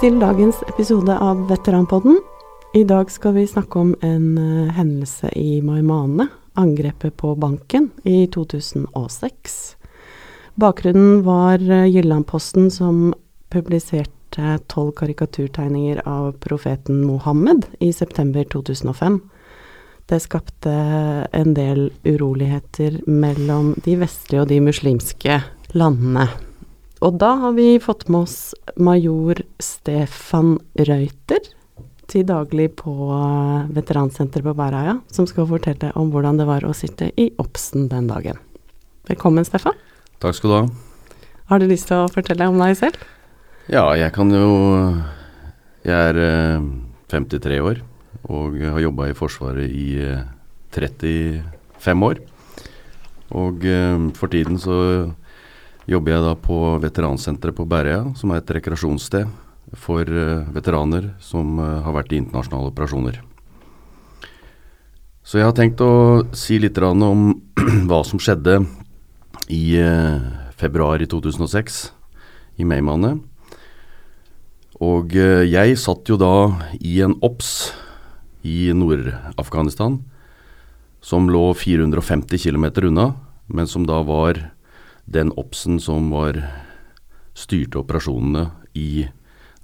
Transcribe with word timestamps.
Til 0.00 0.14
dagens 0.16 0.56
episode 0.64 1.12
av 1.12 1.42
Veteranpodden. 1.50 2.14
I 2.72 2.86
dag 2.88 3.10
skal 3.12 3.34
vi 3.36 3.42
snakke 3.44 3.82
om 3.82 3.90
en 4.00 4.38
uh, 4.40 4.70
hendelse 4.72 5.28
i 5.36 5.58
Maimane, 5.60 6.24
angrepet 6.56 7.18
på 7.20 7.34
banken 7.36 7.90
i 8.08 8.22
2006. 8.32 9.58
Bakgrunnen 10.56 11.20
var 11.28 11.60
uh, 11.60 11.84
Jyllandposten 11.84 12.72
som 12.72 13.12
publiserte 13.52 14.56
tolv 14.72 14.96
karikaturtegninger 14.96 16.00
av 16.08 16.32
profeten 16.40 17.04
Mohammed 17.04 17.68
i 17.84 17.92
september 17.92 18.48
2005. 18.48 19.20
Det 20.08 20.24
skapte 20.24 20.76
en 21.28 21.52
del 21.52 21.90
uroligheter 22.08 23.02
mellom 23.04 23.74
de 23.84 24.00
vestlige 24.00 24.46
og 24.46 24.48
de 24.48 24.64
muslimske 24.64 25.42
landene. 25.76 26.30
Og 27.00 27.16
da 27.16 27.30
har 27.40 27.54
vi 27.56 27.78
fått 27.80 28.10
med 28.12 28.26
oss 28.26 28.52
major 28.76 29.38
Stefan 29.62 30.58
Reuter, 30.76 31.40
til 32.10 32.26
daglig 32.26 32.66
på 32.76 32.92
veteransenteret 33.72 34.44
på 34.44 34.52
Bæreia, 34.58 34.96
som 35.14 35.28
skal 35.30 35.46
fortelle 35.48 35.92
om 35.96 36.10
hvordan 36.12 36.40
det 36.40 36.46
var 36.48 36.66
å 36.66 36.74
sitte 36.76 37.08
i 37.16 37.30
Obsen 37.40 37.86
den 37.88 38.10
dagen. 38.10 38.36
Velkommen, 39.08 39.46
Stefan. 39.46 39.78
Takk 40.20 40.36
skal 40.36 40.50
du 40.50 40.56
ha. 40.56 40.64
Har 41.48 41.62
du 41.62 41.70
lyst 41.70 41.88
til 41.88 42.02
å 42.02 42.10
fortelle 42.12 42.50
om 42.50 42.58
deg 42.60 42.76
selv? 42.76 42.98
Ja, 43.70 43.86
jeg 43.96 44.12
kan 44.12 44.32
jo 44.34 44.50
Jeg 45.86 45.96
er 45.96 46.18
eh, 46.20 46.66
53 47.08 47.60
år 47.64 47.80
og 48.28 48.58
har 48.60 48.82
jobba 48.82 49.06
i 49.08 49.16
Forsvaret 49.16 49.72
i 49.72 49.96
eh, 50.04 50.26
35 50.76 52.04
år. 52.04 52.20
Og 53.40 53.64
eh, 53.64 53.96
for 54.18 54.28
tiden 54.28 54.60
så 54.60 54.76
jobber 55.90 56.14
jeg 56.14 56.22
da 56.22 56.34
på 56.38 56.56
veteransenteret 56.82 57.56
på 57.56 57.66
Bærøya, 57.68 58.12
som 58.18 58.30
er 58.30 58.40
et 58.40 58.52
rekreasjonssted 58.54 59.30
for 59.78 60.06
uh, 60.06 60.46
veteraner 60.54 61.12
som 61.22 61.58
uh, 61.58 61.80
har 61.84 61.94
vært 61.96 62.14
i 62.14 62.20
internasjonale 62.22 62.70
operasjoner. 62.70 63.20
Så 65.26 65.38
jeg 65.38 65.46
har 65.46 65.54
tenkt 65.54 65.82
å 65.82 66.26
si 66.34 66.58
litt 66.62 66.78
om 66.78 67.32
hva 67.90 68.02
som 68.06 68.22
skjedde 68.22 68.60
i 69.50 69.78
uh, 69.82 70.22
februar 70.58 71.02
i 71.02 71.10
2006, 71.10 71.82
i 72.60 72.66
Meymaneh. 72.66 73.18
Og 74.80 75.12
jeg 75.12 75.76
satt 75.76 76.08
jo 76.08 76.16
da 76.16 76.56
i 76.80 77.02
en 77.04 77.12
OBS 77.20 77.50
i 78.48 78.72
Nord-Afghanistan 78.72 79.98
som 81.04 81.28
lå 81.28 81.42
450 81.52 82.40
km 82.40 82.64
unna, 82.88 83.10
men 83.52 83.68
som 83.68 83.84
da 83.84 83.98
var 84.08 84.40
den 85.10 85.32
OBS-en 85.38 85.80
som 85.82 86.10
var 86.14 86.38
styrte 87.34 87.80
operasjonene 87.82 88.46
i 88.78 89.08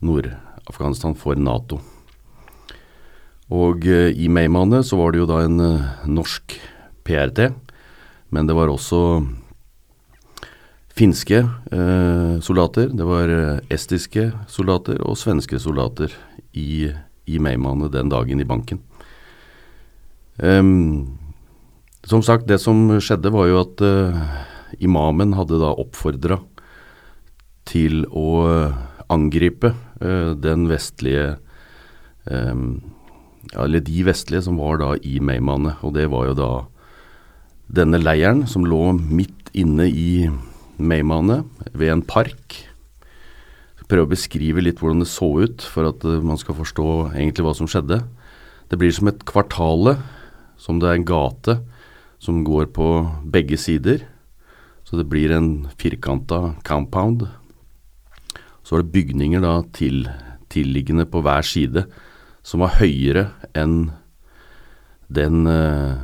Nord-Afghanistan 0.05 1.15
for 1.19 1.39
Nato. 1.39 1.81
Og 3.55 3.87
eh, 3.87 4.11
i 4.11 4.27
Meymaneh 4.33 4.83
så 4.83 4.99
var 4.99 5.15
det 5.15 5.23
jo 5.23 5.29
da 5.31 5.43
en 5.45 5.61
eh, 5.63 6.07
norsk 6.11 6.57
PRT, 7.07 7.53
men 8.35 8.49
det 8.49 8.57
var 8.59 8.73
også 8.73 9.01
finske 10.97 11.45
eh, 11.45 12.33
soldater, 12.43 12.91
det 12.91 13.07
var 13.07 13.31
eh, 13.31 13.61
estiske 13.71 14.31
soldater 14.51 14.99
og 15.05 15.19
svenske 15.21 15.61
soldater 15.63 16.11
i, 16.57 16.89
i 17.29 17.39
Meymaneh 17.39 17.93
den 17.93 18.11
dagen 18.11 18.43
i 18.43 18.49
banken. 18.49 18.83
Um, 20.37 21.17
som 22.05 22.21
sagt, 22.23 22.49
det 22.49 22.59
som 22.61 22.99
skjedde 23.01 23.33
var 23.33 23.47
jo 23.49 23.61
at 23.63 23.81
uh, 23.81 24.19
imamen 24.83 25.35
hadde 25.37 25.61
da 25.63 25.73
oppfordra 25.77 26.41
til 27.67 28.05
å 28.11 28.29
angripe 29.13 29.73
uh, 30.03 30.33
den 30.39 30.69
vestlige 30.71 31.37
ja, 32.27 33.61
Eller 33.63 33.79
de 33.87 34.01
vestlige 34.03 34.41
som 34.43 34.57
var 34.59 34.81
da 34.81 34.89
i 34.99 35.21
Meymaneh. 35.23 35.77
Og 35.87 35.93
det 35.95 36.09
var 36.11 36.25
jo 36.27 36.33
da 36.35 36.49
denne 37.71 38.01
leiren 38.03 38.41
som 38.51 38.67
lå 38.67 38.97
midt 38.99 39.53
inne 39.55 39.87
i 39.87 40.27
Meymaneh, 40.77 41.45
ved 41.71 41.93
en 41.93 42.03
park. 42.03 42.57
Prøve 43.87 44.09
å 44.09 44.11
beskrive 44.11 44.65
litt 44.65 44.83
hvordan 44.83 45.05
det 45.05 45.11
så 45.13 45.29
ut, 45.39 45.63
for 45.63 45.93
at 45.93 46.03
man 46.27 46.39
skal 46.41 46.59
forstå 46.59 46.89
egentlig 47.15 47.47
hva 47.47 47.55
som 47.55 47.71
skjedde. 47.71 48.01
Det 48.67 48.79
blir 48.81 48.91
som 48.91 49.07
et 49.07 49.23
kvartale, 49.29 49.97
som 50.59 50.81
det 50.83 50.91
er 50.91 50.99
en 50.99 51.07
gate 51.07 51.59
som 52.23 52.43
går 52.47 52.71
på 52.75 52.89
begge 53.31 53.59
sider. 53.61 54.03
Så 54.87 54.97
det 54.97 55.09
blir 55.11 55.35
en 55.35 55.67
firkanta 55.79 56.55
compound 56.65 57.27
så 58.67 58.75
var 58.75 58.83
det 58.83 58.97
bygninger 58.97 59.43
da 59.45 59.61
til, 59.77 60.09
tilliggende 60.51 61.07
på 61.07 61.21
hver 61.23 61.47
side 61.47 61.85
som 62.47 62.65
var 62.65 62.75
høyere 62.81 63.29
enn 63.55 63.93
den 65.07 65.47
uh, 65.47 66.03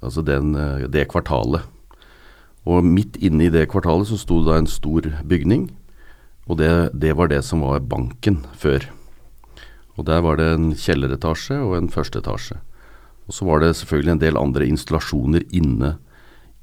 Altså 0.00 0.22
den, 0.24 0.54
uh, 0.56 0.86
det 0.88 1.10
kvartalet. 1.12 1.66
Og 2.64 2.84
midt 2.84 3.18
inne 3.20 3.44
i 3.44 3.52
det 3.52 3.66
kvartalet 3.68 4.08
så 4.08 4.16
sto 4.16 4.38
det 4.40 4.48
da 4.48 4.56
en 4.56 4.68
stor 4.70 5.04
bygning, 5.28 5.66
og 6.48 6.56
det, 6.56 6.70
det 6.96 7.12
var 7.18 7.28
det 7.28 7.42
som 7.44 7.60
var 7.60 7.84
banken 7.84 8.38
før. 8.56 8.86
Og 10.00 10.06
der 10.08 10.24
var 10.24 10.40
det 10.40 10.46
en 10.54 10.70
kjelleretasje 10.72 11.58
og 11.60 11.76
en 11.76 11.90
førsteetasje. 11.92 12.56
Og 13.28 13.36
så 13.36 13.48
var 13.48 13.60
det 13.60 13.74
selvfølgelig 13.76 14.14
en 14.14 14.24
del 14.24 14.40
andre 14.40 14.70
installasjoner 14.72 15.44
inne, 15.52 15.98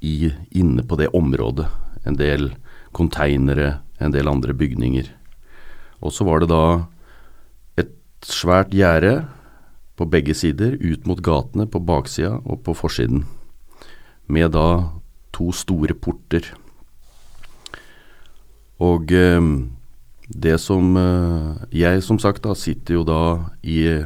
i, 0.00 0.30
inne 0.50 0.84
på 0.86 0.98
det 1.00 1.10
området. 1.16 1.66
En 2.06 2.16
del 2.18 2.52
konteinere, 2.96 3.78
en 3.98 4.14
del 4.14 4.30
andre 4.30 4.54
bygninger. 4.56 5.10
Og 6.00 6.14
så 6.14 6.26
var 6.26 6.42
det 6.42 6.50
da 6.52 6.62
et 7.80 7.92
svært 8.26 8.74
gjerde 8.74 9.26
på 9.98 10.06
begge 10.06 10.34
sider, 10.38 10.78
ut 10.78 11.06
mot 11.10 11.20
gatene 11.24 11.66
på 11.66 11.82
baksida 11.82 12.38
og 12.44 12.62
på 12.66 12.74
forsiden, 12.78 13.24
med 14.30 14.54
da 14.54 14.94
to 15.34 15.50
store 15.54 15.96
porter. 15.98 16.46
Og 18.78 19.10
eh, 19.10 19.42
det 20.28 20.58
som 20.60 20.96
eh, 20.96 21.66
Jeg, 21.74 22.02
som 22.02 22.18
sagt, 22.18 22.44
da 22.44 22.54
sitter 22.54 23.00
jo 23.00 23.02
da 23.02 23.50
i 23.62 24.04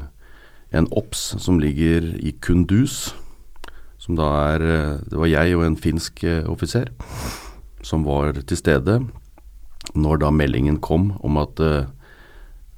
en 0.73 0.89
OBS 0.89 1.37
som 1.43 1.59
ligger 1.61 2.15
i 2.17 2.33
Kundus, 2.41 3.13
som 4.03 4.19
da 4.19 4.29
er 4.53 4.65
eh, 4.67 5.01
Det 5.07 5.19
var 5.21 5.31
jeg 5.31 5.57
og 5.57 5.67
en 5.67 5.79
finsk 5.79 6.25
eh, 6.27 6.43
offiser 6.51 6.91
som 7.87 8.07
var 8.07 8.35
til 8.43 8.59
stede 8.59 9.01
når 9.99 10.23
da 10.23 10.31
meldingen 10.31 10.79
kom 10.79 11.11
om 11.27 11.39
at 11.41 11.59
uh, 11.59 11.91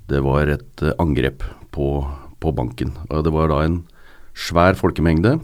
det 0.09 0.23
var 0.25 0.49
et 0.49 0.81
angrep 0.97 1.45
på, 1.71 2.01
på, 2.41 2.53
banken. 2.57 2.95
Og 3.12 3.27
det 3.27 3.33
var 3.35 3.51
da 3.53 3.59
en 3.61 3.77
svær 4.33 4.73
folkemengde 4.73 5.35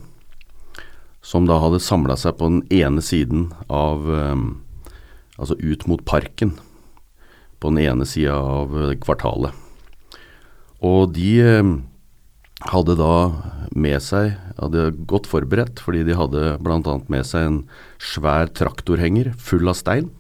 som 1.21 1.45
da 1.45 1.59
hadde 1.61 1.83
samla 1.85 2.17
seg 2.17 2.39
på 2.41 2.49
den 2.49 2.63
ene 2.73 3.05
siden 3.05 3.51
av 3.69 4.09
Altså 5.41 5.57
ut 5.57 5.87
mot 5.89 6.01
parken. 6.05 6.51
På 7.61 7.71
den 7.73 7.85
ene 7.85 8.05
sida 8.05 8.35
av 8.37 8.75
kvartalet. 9.01 9.57
Og 10.85 11.15
de 11.17 11.31
hadde 12.69 12.97
da 12.99 13.15
med 13.73 14.03
seg 14.05 14.35
Hadde 14.61 14.91
godt 15.09 15.29
forberedt, 15.31 15.81
fordi 15.81 16.03
de 16.05 16.17
hadde 16.19 16.57
bl.a. 16.61 16.97
med 17.09 17.25
seg 17.25 17.47
en 17.47 17.61
svær 17.97 18.51
traktorhenger 18.53 19.31
full 19.41 19.71
av 19.71 19.79
stein. 19.79 20.11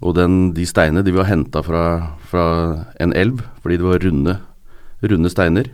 Og 0.00 0.16
den, 0.16 0.54
de 0.56 0.64
steinene 0.66 1.04
de 1.04 1.12
var 1.12 1.28
henta 1.28 1.60
fra, 1.66 1.84
fra, 2.30 2.44
en 2.96 3.12
elv, 3.12 3.42
fordi 3.60 3.76
det 3.78 3.86
var 3.86 4.00
runde, 4.06 4.38
runde 5.04 5.32
steiner. 5.34 5.68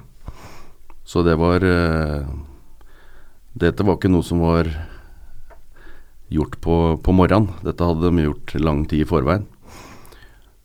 Så 1.07 1.23
det 1.23 1.39
var 1.41 1.63
uh, 1.63 2.27
Dette 3.55 3.87
var 3.87 3.97
ikke 3.97 4.11
noe 4.11 4.27
som 4.27 4.43
var 4.43 4.67
gjort 6.35 6.59
på, 6.61 6.99
på 6.99 7.15
morgenen. 7.15 7.55
Dette 7.63 7.87
hadde 7.87 8.11
de 8.11 8.27
gjort 8.27 8.59
lang 8.59 8.83
tid 8.91 9.07
i 9.07 9.09
forveien. 9.09 9.47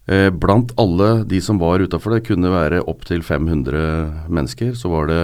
Eh, 0.06 0.30
blant 0.30 0.74
alle 0.80 1.24
de 1.24 1.40
som 1.42 1.60
var 1.62 1.80
utafor, 1.80 2.18
det 2.18 2.28
kunne 2.28 2.52
være 2.52 2.84
opptil 2.92 3.24
500 3.24 4.28
mennesker, 4.28 4.74
så 4.76 4.92
var 4.92 5.08
det 5.08 5.22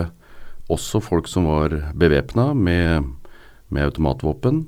også 0.72 1.02
folk 1.04 1.28
som 1.28 1.50
var 1.50 1.74
bevæpna 2.00 2.54
med, 2.56 3.10
med, 3.68 3.90
automatvåpen 3.90 4.68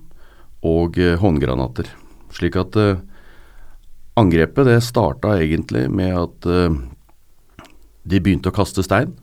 og 0.67 0.99
eh, 0.99 1.15
håndgranater. 1.21 1.87
Slik 2.35 2.59
at 2.59 2.75
eh, 2.75 2.99
angrepet 4.19 4.67
det 4.67 4.81
starta 4.83 5.37
egentlig 5.39 5.87
med 5.87 6.17
at 6.19 6.49
eh, 6.49 6.79
de 8.03 8.19
begynte 8.19 8.51
å 8.51 8.55
kaste 8.55 8.83
stein 8.83 9.13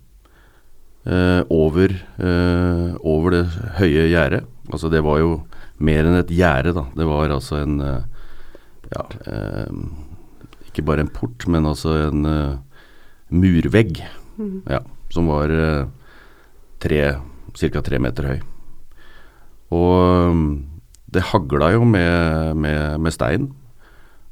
eh, 1.05 1.45
over, 1.53 1.93
eh, 2.17 2.97
over, 3.05 3.37
det 3.37 3.45
høye 3.77 4.09
gjerdet. 4.09 4.47
Altså 4.73 4.89
det 4.89 5.05
var 5.05 5.21
jo 5.21 5.43
mer 5.85 6.09
enn 6.09 6.17
et 6.23 6.33
gjerde, 6.33 6.73
da. 6.73 6.89
Det 6.97 7.05
var 7.07 7.29
altså 7.37 7.61
en 7.61 7.77
ja, 8.89 9.05
ikke 10.79 10.89
bare 10.93 11.05
en 11.05 11.13
port, 11.13 11.47
men 11.51 11.67
altså 11.69 11.95
en 12.07 12.25
uh, 12.25 12.59
murvegg 13.35 13.99
mm. 14.39 14.63
ja, 14.71 14.81
som 15.13 15.29
var 15.31 15.53
uh, 15.53 15.91
ca. 16.79 17.83
tre 17.83 17.99
meter 17.99 18.31
høy. 18.31 18.41
Og 19.75 20.31
um, 20.31 20.45
det 21.13 21.27
hagla 21.33 21.73
jo 21.75 21.85
med, 21.85 22.57
med, 22.57 23.01
med, 23.01 23.13
stein. 23.13 23.51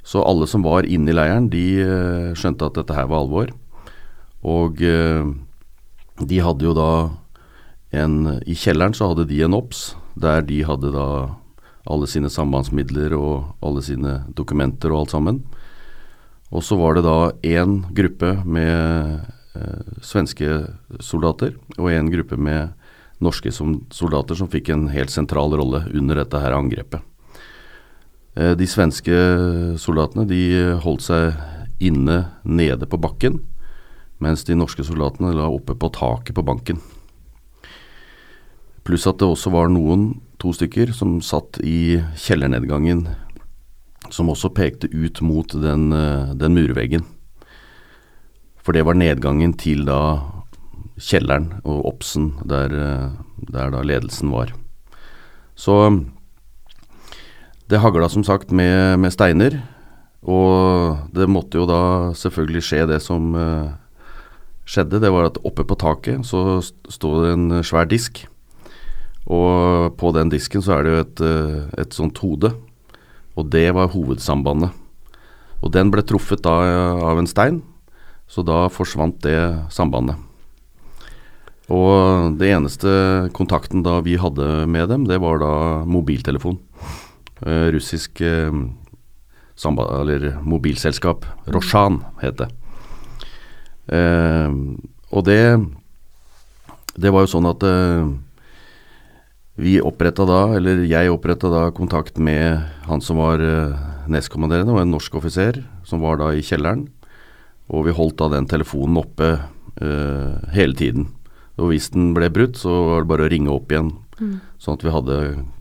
Så 0.07 0.23
alle 0.23 0.47
som 0.47 0.65
var 0.65 0.87
inne 0.87 1.11
i 1.11 1.17
leiren, 1.17 1.51
de 1.53 1.67
uh, 1.83 2.35
skjønte 2.39 2.69
at 2.69 2.79
dette 2.79 2.97
her 2.97 3.09
var 3.11 3.25
alvor. 3.25 3.53
Og 4.47 4.83
eh, 4.85 5.27
de 6.23 6.37
hadde 6.45 6.67
jo 6.69 6.75
da 6.77 6.91
en 7.97 8.43
I 8.47 8.55
kjelleren 8.59 8.95
så 8.95 9.11
hadde 9.11 9.27
de 9.31 9.41
en 9.43 9.57
OBS, 9.57 9.97
der 10.15 10.45
de 10.47 10.61
hadde 10.67 10.93
da 10.95 11.09
alle 11.87 12.07
sine 12.11 12.31
sambandsmidler 12.31 13.15
og 13.17 13.57
alle 13.65 13.83
sine 13.83 14.21
dokumenter 14.37 14.93
og 14.93 15.05
alt 15.05 15.15
sammen. 15.15 15.41
Og 16.55 16.63
så 16.63 16.79
var 16.79 16.95
det 16.95 17.07
da 17.07 17.33
én 17.43 17.81
gruppe 17.95 18.33
med 18.47 19.25
eh, 19.59 19.95
svenske 20.05 20.67
soldater 21.03 21.57
og 21.77 21.91
én 21.91 22.11
gruppe 22.13 22.39
med 22.39 22.77
norske 23.23 23.51
som, 23.53 23.81
soldater 23.91 24.39
som 24.39 24.51
fikk 24.53 24.71
en 24.71 24.87
helt 24.93 25.11
sentral 25.11 25.55
rolle 25.59 25.87
under 25.97 26.21
dette 26.23 26.41
her 26.41 26.55
angrepet. 26.55 27.03
Eh, 28.37 28.55
de 28.55 28.69
svenske 28.69 29.17
soldatene 29.81 30.27
de 30.29 30.43
holdt 30.85 31.09
seg 31.09 31.35
inne 31.83 32.23
nede 32.45 32.89
på 32.89 33.01
bakken, 33.01 33.41
mens 34.23 34.47
de 34.49 34.57
norske 34.57 34.85
soldatene 34.87 35.35
la 35.37 35.49
oppe 35.51 35.75
på 35.77 35.91
taket 35.93 36.37
på 36.37 36.47
banken. 36.47 36.81
Pluss 38.87 39.09
at 39.11 39.19
det 39.19 39.27
også 39.27 39.51
var 39.51 39.69
noen, 39.73 40.13
to 40.39 40.53
stykker, 40.55 40.93
som 40.95 41.19
satt 41.25 41.59
i 41.65 41.99
kjellernedgangen, 42.23 43.07
som 44.15 44.31
også 44.33 44.53
pekte 44.55 44.91
ut 44.93 45.21
mot 45.23 45.53
den, 45.53 45.93
eh, 45.93 46.35
den 46.35 46.55
murveggen. 46.55 47.05
For 48.63 48.75
det 48.75 48.85
var 48.87 48.99
nedgangen 48.99 49.55
til 49.55 49.85
da 49.87 50.21
kjelleren 50.99 51.61
og 51.65 51.85
Obsen, 51.93 52.33
der, 52.45 52.73
eh, 52.73 53.11
der 53.53 53.71
da 53.71 53.83
ledelsen 53.83 54.33
var. 54.33 54.53
Så 55.57 56.05
det 57.69 57.81
hagla 57.81 58.09
som 58.09 58.25
sagt 58.25 58.51
med, 58.51 58.99
med, 58.99 59.13
steiner, 59.13 59.63
og 60.23 61.11
det 61.15 61.29
måtte 61.29 61.59
jo 61.59 61.67
da 61.67 62.13
selvfølgelig 62.15 62.63
skje 62.63 62.87
det 62.91 63.01
som 63.03 63.35
uh, 63.35 63.75
skjedde. 64.67 65.01
Det 65.03 65.11
var 65.11 65.31
at 65.31 65.39
oppe 65.47 65.65
på 65.67 65.79
taket 65.79 66.27
så 66.27 66.61
sto 66.63 67.13
det 67.23 67.33
en 67.35 67.63
svær 67.67 67.87
disk, 67.87 68.25
og 69.27 69.97
på 69.99 70.13
den 70.15 70.31
disken 70.31 70.63
så 70.63 70.77
er 70.77 70.87
det 70.87 70.93
jo 70.93 71.03
et, 71.03 71.25
et 71.87 71.95
sånt 71.95 72.19
hode, 72.23 72.53
og 73.37 73.51
det 73.53 73.69
var 73.77 73.93
hovedsambandet. 73.93 74.73
Og 75.65 75.73
den 75.73 75.91
ble 75.93 76.05
truffet 76.05 76.43
da 76.45 76.55
av 77.05 77.21
en 77.21 77.29
stein, 77.29 77.61
så 78.29 78.43
da 78.45 78.67
forsvant 78.73 79.21
det 79.25 79.39
sambandet. 79.73 80.19
Og 81.73 82.37
det 82.39 82.53
eneste 82.55 82.91
kontakten 83.35 83.83
da 83.83 83.99
vi 84.07 84.15
hadde 84.21 84.67
med 84.71 84.89
dem, 84.93 85.07
det 85.09 85.19
var 85.23 85.41
da 85.43 85.55
mobiltelefon. 85.89 86.61
Uh, 87.43 87.69
russisk 87.75 88.23
uh, 88.23 88.55
eller 89.67 90.39
mobilselskap. 90.47 91.27
Roshan 91.51 92.01
het 92.23 92.39
det. 92.39 92.49
Uh, 93.91 94.79
og 95.11 95.25
det 95.25 95.67
Det 96.97 97.13
var 97.13 97.27
jo 97.27 97.29
sånn 97.29 97.45
at 97.45 97.61
eh, 97.61 98.09
vi 99.57 99.79
oppretta 99.81 100.27
da, 100.29 100.41
eller 100.59 100.85
jeg 100.85 101.13
oppretta 101.13 101.49
da 101.49 101.63
kontakt 101.75 102.21
med 102.21 102.61
han 102.87 103.03
som 103.05 103.21
var 103.23 103.41
eh, 103.41 103.87
nestkommanderende, 104.13 104.75
og 104.75 104.83
en 104.83 104.93
norsk 104.93 105.17
offiser 105.17 105.63
som 105.87 106.03
var 106.05 106.21
da 106.21 106.33
i 106.37 106.45
kjelleren. 106.45 106.87
Og 107.73 107.89
vi 107.89 107.97
holdt 107.97 108.19
da 108.21 108.29
den 108.31 108.47
telefonen 108.47 109.01
oppe 109.01 109.33
uh, 109.83 110.35
hele 110.55 110.77
tiden. 110.79 111.09
Og 111.59 111.73
hvis 111.73 111.89
den 111.91 112.13
ble 112.15 112.29
brutt, 112.31 112.55
så 112.61 112.71
var 112.71 113.03
det 113.03 113.11
bare 113.11 113.27
å 113.27 113.31
ringe 113.33 113.51
opp 113.51 113.73
igjen, 113.73 113.89
mm. 114.21 114.37
sånn 114.63 114.79
at 114.79 114.85
vi 114.87 114.93
hadde 114.95 115.17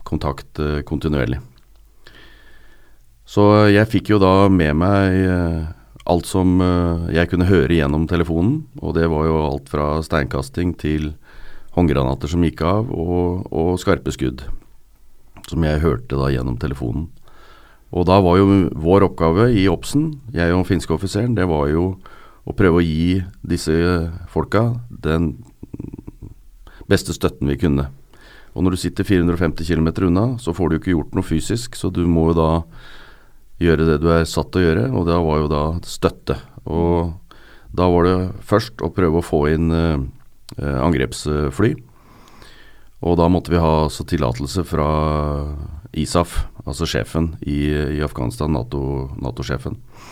kontakt 0.06 0.60
uh, 0.62 0.84
kontinuerlig. 0.86 1.40
Så 3.26 3.42
jeg 3.72 3.90
fikk 3.90 4.12
jo 4.12 4.20
da 4.22 4.46
med 4.46 4.78
meg 4.78 5.18
uh, 5.26 5.66
alt 6.06 6.30
som 6.30 6.60
jeg 7.10 7.26
kunne 7.32 7.48
høre 7.48 7.74
gjennom 7.74 8.04
telefonen, 8.06 8.60
og 8.78 8.94
det 8.94 9.08
var 9.10 9.26
jo 9.26 9.40
alt 9.48 9.72
fra 9.72 9.88
steinkasting 10.06 10.76
til 10.78 11.08
håndgranater 11.76 12.30
som 12.32 12.44
gikk 12.44 12.62
av, 12.64 12.88
og, 12.90 13.46
og 13.52 13.76
skarpe 13.80 14.12
skudd, 14.14 14.46
som 15.46 15.64
jeg 15.66 15.82
hørte 15.84 16.18
da 16.18 16.30
gjennom 16.32 16.58
telefonen. 16.60 17.10
Og 17.94 18.06
da 18.08 18.18
var 18.24 18.40
jo 18.40 18.66
vår 18.74 19.06
oppgave 19.06 19.50
i 19.54 19.66
Obsen, 19.70 20.16
jeg 20.34 20.54
og 20.56 20.66
finske 20.68 20.94
offiseren, 20.96 21.36
det 21.36 21.46
var 21.48 21.68
jo 21.70 21.92
å 22.46 22.54
prøve 22.56 22.80
å 22.80 22.84
gi 22.84 23.20
disse 23.46 23.74
folka 24.30 24.68
den 24.90 25.34
beste 26.90 27.14
støtten 27.14 27.50
vi 27.50 27.58
kunne. 27.60 27.88
Og 28.56 28.64
når 28.64 28.76
du 28.76 28.80
sitter 28.80 29.06
450 29.06 29.68
km 29.68 29.90
unna, 30.08 30.26
så 30.40 30.54
får 30.56 30.70
du 30.70 30.78
ikke 30.78 30.94
gjort 30.94 31.16
noe 31.16 31.26
fysisk, 31.26 31.76
så 31.76 31.90
du 31.92 32.06
må 32.08 32.30
jo 32.30 32.38
da 32.38 32.50
gjøre 33.62 33.88
det 33.88 34.00
du 34.02 34.10
er 34.12 34.28
satt 34.28 34.50
til 34.52 34.62
å 34.62 34.66
gjøre, 34.66 34.84
og 34.96 35.08
det 35.08 35.16
var 35.26 35.40
jo 35.42 35.50
da 35.52 35.64
støtte. 35.84 36.38
Og 36.64 37.16
da 37.76 37.88
var 37.92 38.06
det 38.06 38.16
først 38.48 38.80
å 38.84 38.92
prøve 38.94 39.20
å 39.20 39.26
få 39.26 39.46
inn 39.52 39.72
eh 39.72 40.06
angrepsfly. 40.56 41.74
Og 43.06 43.16
da 43.20 43.26
måtte 43.28 43.52
vi 43.52 43.60
ha 43.60 43.88
tillatelse 43.90 44.64
fra 44.64 44.88
ISAF, 45.96 46.46
altså 46.64 46.86
sjefen 46.88 47.34
i, 47.42 47.68
i 47.98 48.00
Afghanistan, 48.04 48.52
Nato-sjefen. 48.54 49.76
NATO 49.76 50.04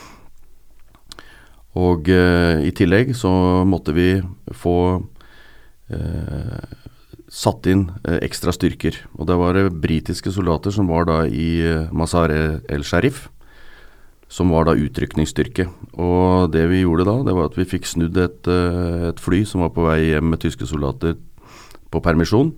og 1.74 2.06
eh, 2.12 2.60
i 2.68 2.70
tillegg 2.70 3.16
så 3.18 3.30
måtte 3.66 3.94
vi 3.96 4.08
få 4.54 4.76
Eh, 5.92 6.78
satt 7.28 7.66
inn 7.68 7.88
eh, 8.08 8.20
ekstra 8.24 8.54
styrker. 8.54 8.96
Og 9.18 9.28
det 9.28 9.36
var 9.36 9.58
britiske 9.68 10.32
soldater 10.32 10.72
som 10.72 10.88
var 10.88 11.08
da 11.08 11.18
i 11.28 11.60
eh, 11.60 11.92
Mazar 11.92 12.32
el-Sharif, 12.32 13.28
som 14.34 14.50
var 14.50 14.66
da 14.66 14.74
utrykningsstyrke. 14.74 15.68
Og 16.02 16.50
det 16.54 16.64
vi 16.72 16.82
gjorde 16.82 17.06
da, 17.06 17.20
det 17.26 17.34
var 17.36 17.50
at 17.50 17.58
vi 17.58 17.68
fikk 17.70 17.86
snudd 17.86 18.18
et, 18.18 18.50
et 18.50 19.22
fly 19.22 19.44
som 19.46 19.62
var 19.62 19.70
på 19.76 19.84
vei 19.86 20.00
hjem 20.08 20.32
med 20.32 20.42
tyske 20.42 20.66
soldater 20.66 21.14
på 21.94 22.02
permisjon. 22.02 22.50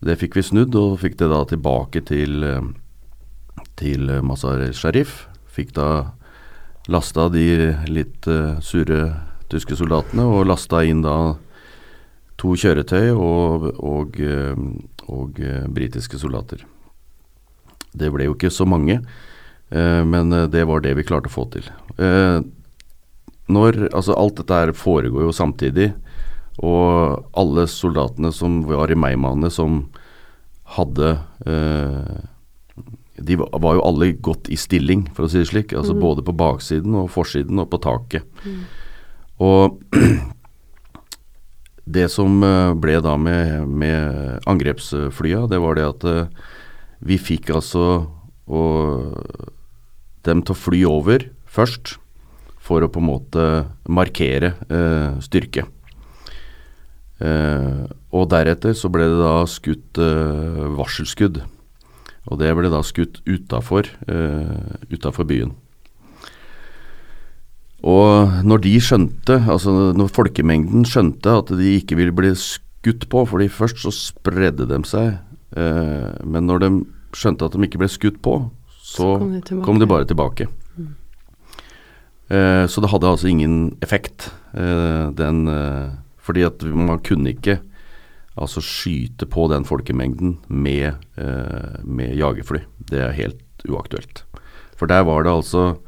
Det 0.00 0.16
fikk 0.16 0.38
vi 0.38 0.46
snudd, 0.46 0.76
og 0.78 1.00
fikk 1.02 1.18
det 1.20 1.28
da 1.28 1.42
tilbake 1.50 2.04
til, 2.08 2.46
til 3.76 4.12
Mazar 4.24 4.62
el-Sharif. 4.64 5.26
Fikk 5.52 5.74
da 5.76 5.88
lasta 6.88 7.28
de 7.28 7.74
litt 7.90 8.28
uh, 8.30 8.56
sure 8.64 9.02
tyske 9.52 9.76
soldatene, 9.76 10.24
og 10.24 10.46
lasta 10.48 10.80
inn 10.86 11.02
da 11.04 11.36
to 12.38 12.54
kjøretøy 12.56 13.10
og, 13.12 13.68
og, 13.82 14.20
og, 14.22 14.58
og 15.10 15.40
eh, 15.42 15.64
britiske 15.74 16.20
soldater. 16.20 16.60
Det 17.98 18.12
ble 18.14 18.28
jo 18.28 18.36
ikke 18.36 18.52
så 18.54 18.62
mange, 18.68 19.00
eh, 19.00 19.27
men 19.70 20.32
det 20.48 20.62
var 20.64 20.80
det 20.80 20.94
vi 20.96 21.04
klarte 21.04 21.28
å 21.28 21.32
få 21.34 21.42
til. 21.52 21.66
Når, 23.52 23.76
altså 23.92 24.14
alt 24.16 24.38
dette 24.40 24.56
her 24.56 24.72
foregår 24.72 25.26
jo 25.26 25.34
samtidig, 25.36 25.90
og 26.64 27.26
alle 27.36 27.66
soldatene 27.68 28.30
som 28.32 28.62
var 28.64 28.88
i 28.88 28.96
Meymaneh 28.96 29.52
som 29.52 29.82
hadde 30.78 31.10
De 33.18 33.36
var 33.38 33.76
jo 33.76 33.84
alle 33.84 34.10
godt 34.24 34.48
i 34.48 34.56
stilling, 34.56 35.04
for 35.12 35.26
å 35.26 35.30
si 35.30 35.42
det 35.42 35.50
slik. 35.52 35.76
Altså 35.76 35.92
mm. 35.96 36.00
både 36.00 36.24
på 36.24 36.36
baksiden 36.40 36.96
og 36.96 37.12
forsiden 37.12 37.60
og 37.60 37.68
på 37.72 37.82
taket. 37.84 38.24
Mm. 38.48 38.64
Og 39.38 39.78
det 41.96 42.08
som 42.12 42.42
eh, 42.44 42.74
ble 42.78 42.98
da 43.04 43.16
med, 43.20 43.68
med 43.68 44.40
angrepsflya, 44.50 45.46
det 45.50 45.60
var 45.62 45.78
det 45.78 45.86
at 45.86 46.06
eh, 46.08 46.48
vi 47.08 47.18
fikk 47.20 47.52
altså 47.54 47.84
og, 48.48 49.14
dem 50.28 50.44
til 50.44 50.54
å 50.54 50.60
fly 50.60 50.84
over 50.88 51.26
først, 51.48 51.96
for 52.60 52.84
å 52.84 52.90
på 52.92 53.00
en 53.00 53.08
måte 53.08 53.44
markere 53.88 54.52
eh, 54.68 55.16
styrke. 55.24 55.64
Eh, 57.18 57.86
og 58.14 58.28
deretter 58.30 58.76
så 58.76 58.90
ble 58.92 59.08
det 59.08 59.22
da 59.22 59.38
skutt 59.48 60.00
eh, 60.02 60.66
varselskudd. 60.76 61.40
Og 62.28 62.40
det 62.42 62.52
ble 62.56 62.68
da 62.72 62.82
skutt 62.84 63.22
utafor 63.24 63.88
eh, 64.04 65.24
byen. 65.24 65.54
Og 67.88 68.42
når 68.44 68.62
de 68.64 68.74
skjønte, 68.82 69.38
altså 69.46 69.92
når 69.94 70.10
folkemengden 70.10 70.86
skjønte 70.88 71.36
at 71.40 71.52
de 71.54 71.76
ikke 71.78 71.98
ville 71.98 72.14
bli 72.14 72.32
skutt 72.36 73.06
på, 73.10 73.22
fordi 73.30 73.48
først 73.48 73.84
så 73.84 73.94
spredde 73.94 74.66
de 74.68 74.80
seg, 74.88 75.20
eh, 75.56 76.10
men 76.26 76.48
når 76.50 76.64
de 76.64 76.70
skjønte 77.16 77.46
at 77.46 77.54
de 77.54 77.64
ikke 77.64 77.80
ble 77.80 77.90
skutt 77.90 78.18
på, 78.24 78.40
så, 78.88 78.96
så 78.96 79.08
kom, 79.20 79.32
de 79.36 79.60
kom, 79.64 79.80
de 79.80 79.88
bare 79.90 80.08
tilbake. 80.08 80.48
Mm. 80.78 80.92
Eh, 82.28 82.64
så 82.70 82.80
det 82.84 82.92
hadde 82.92 83.10
altså 83.10 83.28
ingen 83.28 83.58
effekt, 83.84 84.30
eh, 84.52 85.08
den 85.16 85.48
eh, 85.48 85.96
Fordi 86.28 86.42
at 86.44 86.62
man 86.62 87.00
kunne 87.00 87.32
ikke 87.32 87.60
altså 88.36 88.60
skyte 88.60 89.24
på 89.26 89.46
den 89.48 89.64
folkemengden 89.64 90.36
med, 90.46 91.00
med 91.82 92.12
jagerfly. 92.14 92.60
Det 92.90 93.00
er 93.00 93.16
helt 93.16 93.64
uaktuelt. 93.64 94.20
For 94.76 94.86
der 94.86 95.06
var 95.08 95.24
det 95.24 95.32
altså 95.32 95.78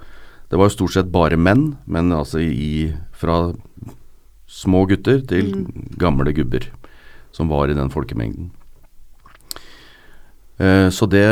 det 0.51 0.59
var 0.59 0.67
jo 0.67 0.75
stort 0.75 0.97
sett 0.97 1.13
bare 1.15 1.39
menn, 1.39 1.77
men 1.87 2.11
altså 2.11 2.41
i, 2.43 2.91
fra 3.15 3.53
små 4.51 4.83
gutter 4.91 5.21
til 5.31 5.53
mm. 5.55 5.93
gamle 6.01 6.33
gubber 6.35 6.67
som 7.31 7.53
var 7.53 7.71
i 7.71 7.77
den 7.79 7.93
folkemengden. 7.93 8.49
Eh, 10.59 10.89
så 10.91 11.07
det 11.07 11.29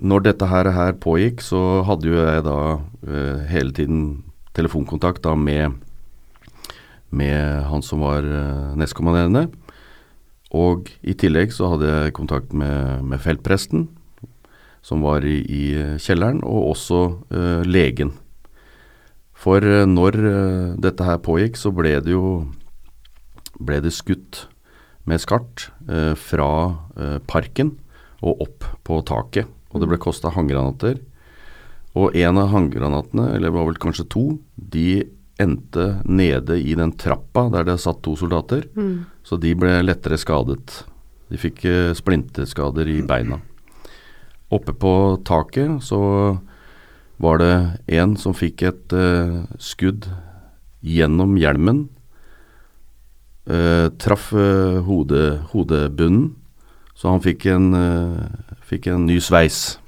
når 0.00 0.24
dette 0.24 0.48
her, 0.48 0.70
her, 0.72 0.96
pågikk, 0.96 1.42
så 1.44 1.82
hadde 1.84 2.08
jo 2.08 2.16
jeg 2.16 2.44
da 2.46 2.58
uh, 2.80 3.40
hele 3.50 3.72
tiden 3.76 4.04
telefonkontakt 4.56 5.22
da 5.26 5.34
med, 5.36 5.76
med 7.12 7.66
han 7.68 7.84
som 7.84 8.04
var 8.04 8.24
uh, 8.24 8.72
nestkommanderende. 8.80 9.50
Og 10.56 10.88
i 11.04 11.14
tillegg 11.14 11.52
så 11.54 11.68
hadde 11.74 11.90
jeg 11.90 12.16
kontakt 12.16 12.54
med, 12.56 13.04
med 13.06 13.20
feltpresten, 13.22 13.88
som 14.82 15.04
var 15.04 15.26
i, 15.28 15.36
i 15.44 15.64
kjelleren, 16.00 16.40
og 16.48 16.72
også 16.72 17.02
uh, 17.36 17.60
legen. 17.68 18.14
For 19.36 19.64
når 19.88 20.18
dette 20.84 21.04
her 21.06 21.16
pågikk, 21.24 21.54
så 21.56 21.70
ble 21.72 21.94
det 22.04 22.12
jo 22.12 22.50
ble 23.56 23.78
det 23.80 23.92
skutt 23.96 24.42
med 25.08 25.22
skart 25.22 25.70
fra 26.20 26.50
parken 27.24 27.70
og 28.20 28.44
opp 28.44 28.66
på 28.84 28.98
taket. 29.08 29.48
Og 29.70 29.82
det 29.82 29.88
ble 29.90 30.00
kosta 30.02 30.32
håndgranater. 30.34 30.98
Og 31.98 32.14
en 32.18 32.38
av 32.38 32.52
håndgranatene, 32.52 33.32
eller 33.34 33.50
det 33.50 33.56
var 33.56 33.68
vel 33.68 33.80
kanskje 33.82 34.08
to, 34.10 34.24
de 34.54 35.02
endte 35.40 35.86
nede 36.04 36.58
i 36.60 36.74
den 36.76 36.92
trappa 37.00 37.46
der 37.50 37.66
det 37.66 37.78
satt 37.82 38.02
to 38.04 38.14
soldater. 38.18 38.66
Mm. 38.76 39.06
Så 39.26 39.38
de 39.40 39.54
ble 39.58 39.78
lettere 39.82 40.18
skadet. 40.20 40.82
De 41.30 41.38
fikk 41.38 41.62
splinteskader 41.96 42.90
i 42.90 43.00
beina. 43.06 43.40
Oppe 44.50 44.74
på 44.74 44.92
taket 45.26 45.78
så 45.86 46.00
var 47.20 47.38
det 47.38 47.54
en 48.00 48.16
som 48.18 48.34
fikk 48.34 48.64
et 48.66 48.94
uh, 48.96 49.44
skudd 49.60 50.08
gjennom 50.80 51.36
hjelmen. 51.38 51.84
Uh, 53.50 53.92
traff 54.00 54.30
uh, 54.34 54.80
hode, 54.86 55.22
hodebunnen, 55.52 56.32
så 57.00 57.14
han 57.14 57.22
fikk 57.24 57.46
en, 57.48 57.72
eh, 57.72 58.56
fikk 58.68 58.90
en 58.92 59.06
ny 59.08 59.16
sveis. 59.24 59.78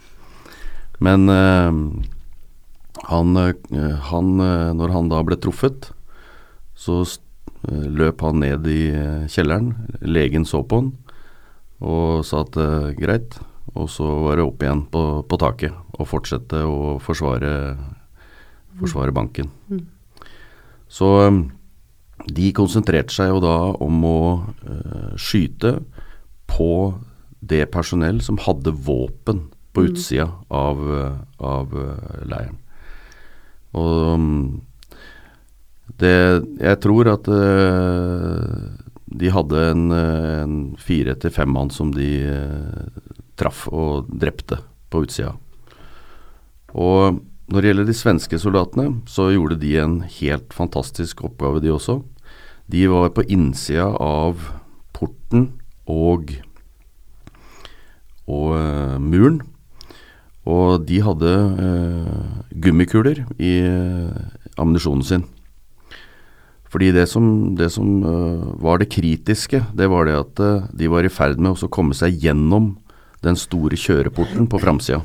Men 1.04 1.28
eh, 1.28 1.72
han, 3.10 3.36
eh, 3.36 3.98
han 4.08 4.36
Når 4.78 4.92
han 4.94 5.10
da 5.10 5.20
ble 5.22 5.36
truffet, 5.36 5.90
så 6.74 7.04
løp 7.62 8.22
han 8.24 8.40
ned 8.40 8.66
i 8.66 8.90
kjelleren. 9.28 9.74
Legen 10.00 10.44
så 10.48 10.64
på 10.64 10.80
han 10.80 10.92
og 11.82 12.24
sa 12.24 12.42
at 12.42 12.56
greit. 12.96 13.38
Og 13.74 13.88
så 13.90 14.06
var 14.24 14.36
det 14.36 14.44
opp 14.46 14.62
igjen 14.62 14.84
på, 14.90 15.22
på 15.26 15.38
taket 15.38 15.74
og 15.98 16.08
fortsette 16.08 16.62
å 16.66 16.98
forsvare, 17.02 17.76
forsvare 18.78 19.14
banken. 19.14 19.50
Mm. 19.70 19.86
Så 20.90 21.08
de 22.30 22.52
konsentrerte 22.54 23.14
seg 23.14 23.30
jo 23.30 23.42
da 23.42 23.56
om 23.82 24.04
å 24.06 24.18
skyte 25.18 25.80
på 26.52 26.94
det 27.42 27.66
personell 27.74 28.20
som 28.22 28.38
hadde 28.38 28.74
våpen 28.86 29.48
på 29.72 29.80
Mm. 29.80 29.92
utsida 29.92 30.32
av, 30.48 30.78
eh, 30.98 31.16
av 31.38 31.72
eh, 31.72 32.26
leiren. 32.28 32.58
Og 33.74 34.18
mm, 34.20 34.60
det 35.98 36.44
Jeg 36.60 36.80
tror 36.80 37.08
at 37.08 37.28
eh, 37.28 38.68
de 39.12 39.28
hadde 39.28 39.70
en, 39.70 39.92
en 39.92 40.76
fire 40.76 41.14
til 41.14 41.30
fem 41.30 41.48
mann 41.48 41.70
som 41.70 41.92
de 41.92 42.32
traff 43.36 43.66
og 43.68 44.08
drepte 44.08 44.58
på 44.90 45.04
utsida. 45.04 45.34
Og 46.72 47.20
når 47.48 47.60
det 47.60 47.68
gjelder 47.68 47.86
de 47.86 47.96
svenske 47.96 48.38
soldatene, 48.40 49.02
så 49.04 49.28
gjorde 49.32 49.60
de 49.60 49.76
en 49.76 50.00
helt 50.00 50.52
fantastisk 50.52 51.24
oppgave, 51.24 51.60
de 51.60 51.68
også. 51.68 52.02
De 52.72 52.86
var 52.88 53.12
på 53.12 53.26
innsida 53.28 53.90
av 54.00 54.40
porten 54.96 55.50
og, 55.90 56.34
og 58.26 58.48
uh, 58.54 58.98
muren. 59.02 59.40
Og 60.42 60.82
de 60.88 60.98
hadde 61.06 61.32
uh, 61.54 62.40
gummikuler 62.58 63.22
i 63.38 63.52
eh, 63.62 64.56
ammunisjonen 64.58 65.04
sin. 65.06 65.22
Fordi 66.72 66.88
det 66.96 67.04
som, 67.06 67.54
det 67.54 67.68
som 67.70 68.00
var 68.58 68.80
det 68.80 68.88
kritiske, 68.90 69.60
det 69.76 69.86
var 69.92 70.08
det 70.08 70.16
at 70.16 70.40
de 70.72 70.88
var 70.88 71.04
i 71.04 71.12
ferd 71.12 71.36
med 71.36 71.52
å 71.52 71.68
komme 71.70 71.94
seg 71.94 72.16
gjennom 72.16 72.72
den 73.22 73.36
store 73.38 73.76
kjøreporten 73.78 74.48
på 74.50 74.60
framsida. 74.62 75.02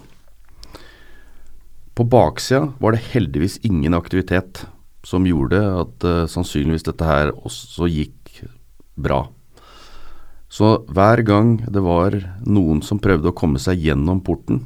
På 1.98 2.06
baksida 2.08 2.72
var 2.80 2.96
det 2.96 3.06
heldigvis 3.12 3.60
ingen 3.68 3.98
aktivitet 3.98 4.64
som 5.08 5.26
gjorde 5.28 5.60
at 5.60 6.06
uh, 6.06 6.26
sannsynligvis 6.30 6.86
dette 6.88 7.08
her 7.08 7.32
også 7.36 7.88
gikk 7.90 8.44
bra. 8.98 9.26
Så 10.48 10.78
hver 10.88 11.22
gang 11.28 11.58
det 11.68 11.84
var 11.84 12.16
noen 12.48 12.80
som 12.86 13.02
prøvde 13.04 13.32
å 13.32 13.36
komme 13.36 13.60
seg 13.60 13.84
gjennom 13.84 14.22
porten, 14.24 14.64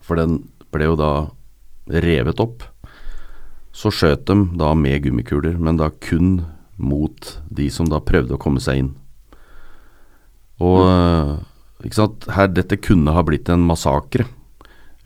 for 0.00 0.18
den 0.20 0.44
ble 0.70 0.92
jo 0.92 0.98
da 0.98 1.12
revet 1.90 2.40
opp, 2.42 2.62
så 3.76 3.90
skjøt 3.92 4.24
de 4.30 4.36
da 4.56 4.70
med 4.78 5.02
gummikuler, 5.04 5.58
men 5.58 5.76
da 5.80 5.90
kun 5.90 6.46
mot 6.76 7.32
de 7.50 7.66
som 7.72 7.88
da 7.90 8.00
prøvde 8.04 8.36
å 8.36 8.40
komme 8.40 8.62
seg 8.62 8.84
inn. 8.84 8.94
Og 10.64 10.80
eh, 10.86 11.32
ikke 11.84 11.98
sant, 11.98 12.28
her, 12.32 12.48
dette 12.48 12.78
kunne 12.80 13.12
ha 13.12 13.24
blitt 13.26 13.50
en 13.52 13.66
massakre 13.66 14.24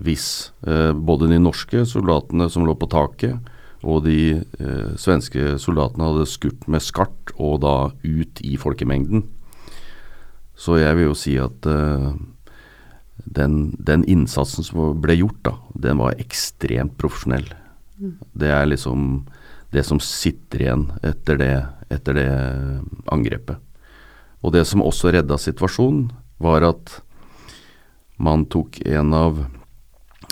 hvis 0.00 0.52
eh, 0.64 0.92
både 0.96 1.28
de 1.28 1.40
norske 1.42 1.82
soldatene 1.88 2.46
som 2.52 2.64
lå 2.64 2.76
på 2.78 2.88
taket, 2.90 3.50
og 3.84 4.04
de 4.06 4.38
eh, 4.38 4.92
svenske 5.00 5.56
soldatene 5.60 6.06
hadde 6.08 6.28
skutt 6.30 6.66
med 6.70 6.84
skart 6.84 7.34
og 7.36 7.60
da 7.64 7.74
ut 8.04 8.40
i 8.44 8.56
folkemengden. 8.60 9.26
Så 10.60 10.76
jeg 10.76 10.98
vil 10.98 11.08
jo 11.08 11.16
si 11.16 11.38
at 11.40 11.66
uh, 11.68 12.12
den, 13.24 13.72
den 13.80 14.04
innsatsen 14.04 14.66
som 14.66 15.00
ble 15.00 15.16
gjort, 15.16 15.40
da, 15.46 15.54
den 15.88 16.00
var 16.02 16.20
ekstremt 16.20 16.98
profesjonell. 17.00 17.48
Det 18.32 18.48
er 18.48 18.68
liksom 18.68 19.26
det 19.70 19.84
som 19.86 20.00
sitter 20.02 20.64
igjen 20.64 20.86
etter 21.06 21.38
det, 21.38 21.54
etter 21.92 22.16
det 22.16 22.30
angrepet. 23.12 23.60
Og 24.40 24.54
det 24.56 24.64
som 24.66 24.82
også 24.82 25.12
redda 25.14 25.36
situasjonen, 25.38 26.08
var 26.40 26.64
at 26.64 26.96
man 28.20 28.46
tok 28.48 28.80
en 28.88 29.12
av 29.16 29.42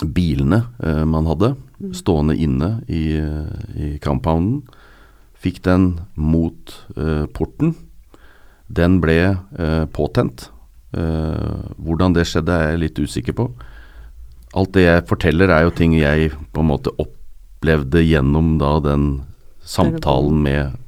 bilene 0.01 0.63
eh, 0.81 1.03
man 1.05 1.27
hadde, 1.29 1.53
stående 1.95 2.35
inne 2.35 2.71
i, 2.89 3.03
i 3.77 3.89
compounden, 4.03 4.63
fikk 5.39 5.61
den 5.63 5.91
mot 6.19 6.73
eh, 6.97 7.25
porten. 7.31 7.75
Den 8.69 8.99
ble 9.03 9.17
eh, 9.33 9.85
påtent. 9.93 10.49
Eh, 10.93 11.59
hvordan 11.77 12.15
det 12.15 12.27
skjedde 12.29 12.55
er 12.55 12.71
jeg 12.73 12.83
litt 12.85 13.01
usikker 13.01 13.37
på. 13.37 13.49
Alt 14.57 14.73
det 14.77 14.85
jeg 14.85 15.07
forteller 15.09 15.51
er 15.53 15.67
jo 15.67 15.75
ting 15.77 15.93
jeg 15.97 16.31
på 16.53 16.63
en 16.63 16.71
måte 16.71 16.93
opplevde 17.01 18.01
gjennom 18.01 18.57
da 18.61 18.77
den 18.81 19.09
samtalen 19.61 20.41
med, 20.41 20.79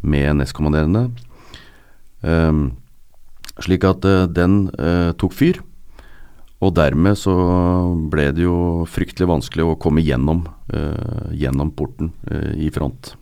med 0.00 0.40
nestkommanderende. 0.40 1.08
Ehm, 2.26 2.76
slik 3.62 3.86
at 3.88 4.04
eh, 4.04 4.26
den 4.28 4.66
eh, 4.76 5.14
tok 5.16 5.36
fyr. 5.36 5.62
Og 6.58 6.74
dermed 6.74 7.14
så 7.14 7.32
ble 8.10 8.32
det 8.34 8.42
jo 8.42 8.84
fryktelig 8.90 9.28
vanskelig 9.30 9.66
å 9.66 9.78
komme 9.78 10.02
gjennom, 10.02 10.42
eh, 10.74 11.30
gjennom 11.38 11.70
porten 11.70 12.10
eh, 12.30 12.56
i 12.66 12.70
front. 12.74 13.12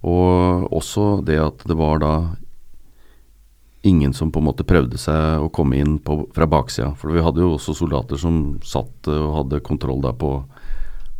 Og 0.00 0.70
også 0.72 1.20
det 1.26 1.36
at 1.42 1.66
det 1.68 1.76
var 1.76 2.00
da 2.00 2.14
ingen 3.82 4.12
som 4.12 4.32
på 4.32 4.40
en 4.40 4.48
måte 4.50 4.66
prøvde 4.68 4.98
seg 5.00 5.44
å 5.44 5.50
komme 5.52 5.78
inn 5.80 5.98
på, 6.04 6.24
fra 6.34 6.48
baksida. 6.50 6.92
For 7.00 7.14
vi 7.14 7.24
hadde 7.24 7.44
jo 7.44 7.54
også 7.56 7.76
soldater 7.78 8.20
som 8.20 8.58
satt 8.66 9.08
eh, 9.08 9.16
og 9.16 9.36
hadde 9.38 9.64
kontroll 9.66 10.02
da 10.04 10.12
på, 10.16 10.34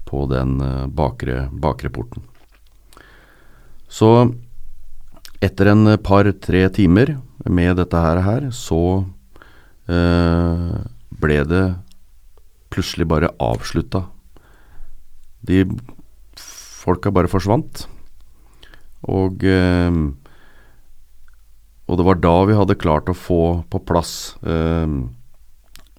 på 0.08 0.26
den 0.30 0.58
eh, 0.64 0.86
bakre, 0.86 1.48
bakre 1.52 1.92
porten. 1.94 2.26
Så 3.90 4.10
etter 5.42 5.72
en 5.72 5.96
par-tre 6.04 6.66
timer 6.76 7.16
med 7.48 7.78
dette 7.80 8.00
her 8.00 8.50
så 8.54 8.82
eh, 9.88 10.74
ble 11.20 11.38
det 11.48 11.64
plutselig 12.70 13.08
bare 13.10 13.32
avslutta. 13.42 14.04
De 15.40 15.64
folka 16.80 17.12
bare 17.12 17.30
forsvant. 17.32 17.86
Og, 19.08 19.44
eh, 19.44 19.90
og 21.90 21.99
det 21.99 22.06
var 22.06 22.20
da 22.23 22.37
vi 22.47 22.54
hadde 22.54 22.78
klart 22.78 23.11
å 23.11 23.16
få 23.18 23.42
på 23.70 23.80
plass 23.82 24.37
eh, 24.47 24.87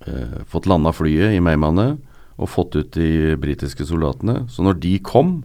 eh, 0.07 0.37
Fått 0.47 0.69
landa 0.71 0.93
flyet 0.95 1.35
i 1.35 1.43
Meymaneh 1.43 1.97
og 2.41 2.49
fått 2.49 2.73
ut 2.79 2.95
de 2.95 3.35
britiske 3.37 3.85
soldatene. 3.85 4.47
Så 4.49 4.63
når 4.65 4.79
de 4.81 4.95
kom, 5.05 5.43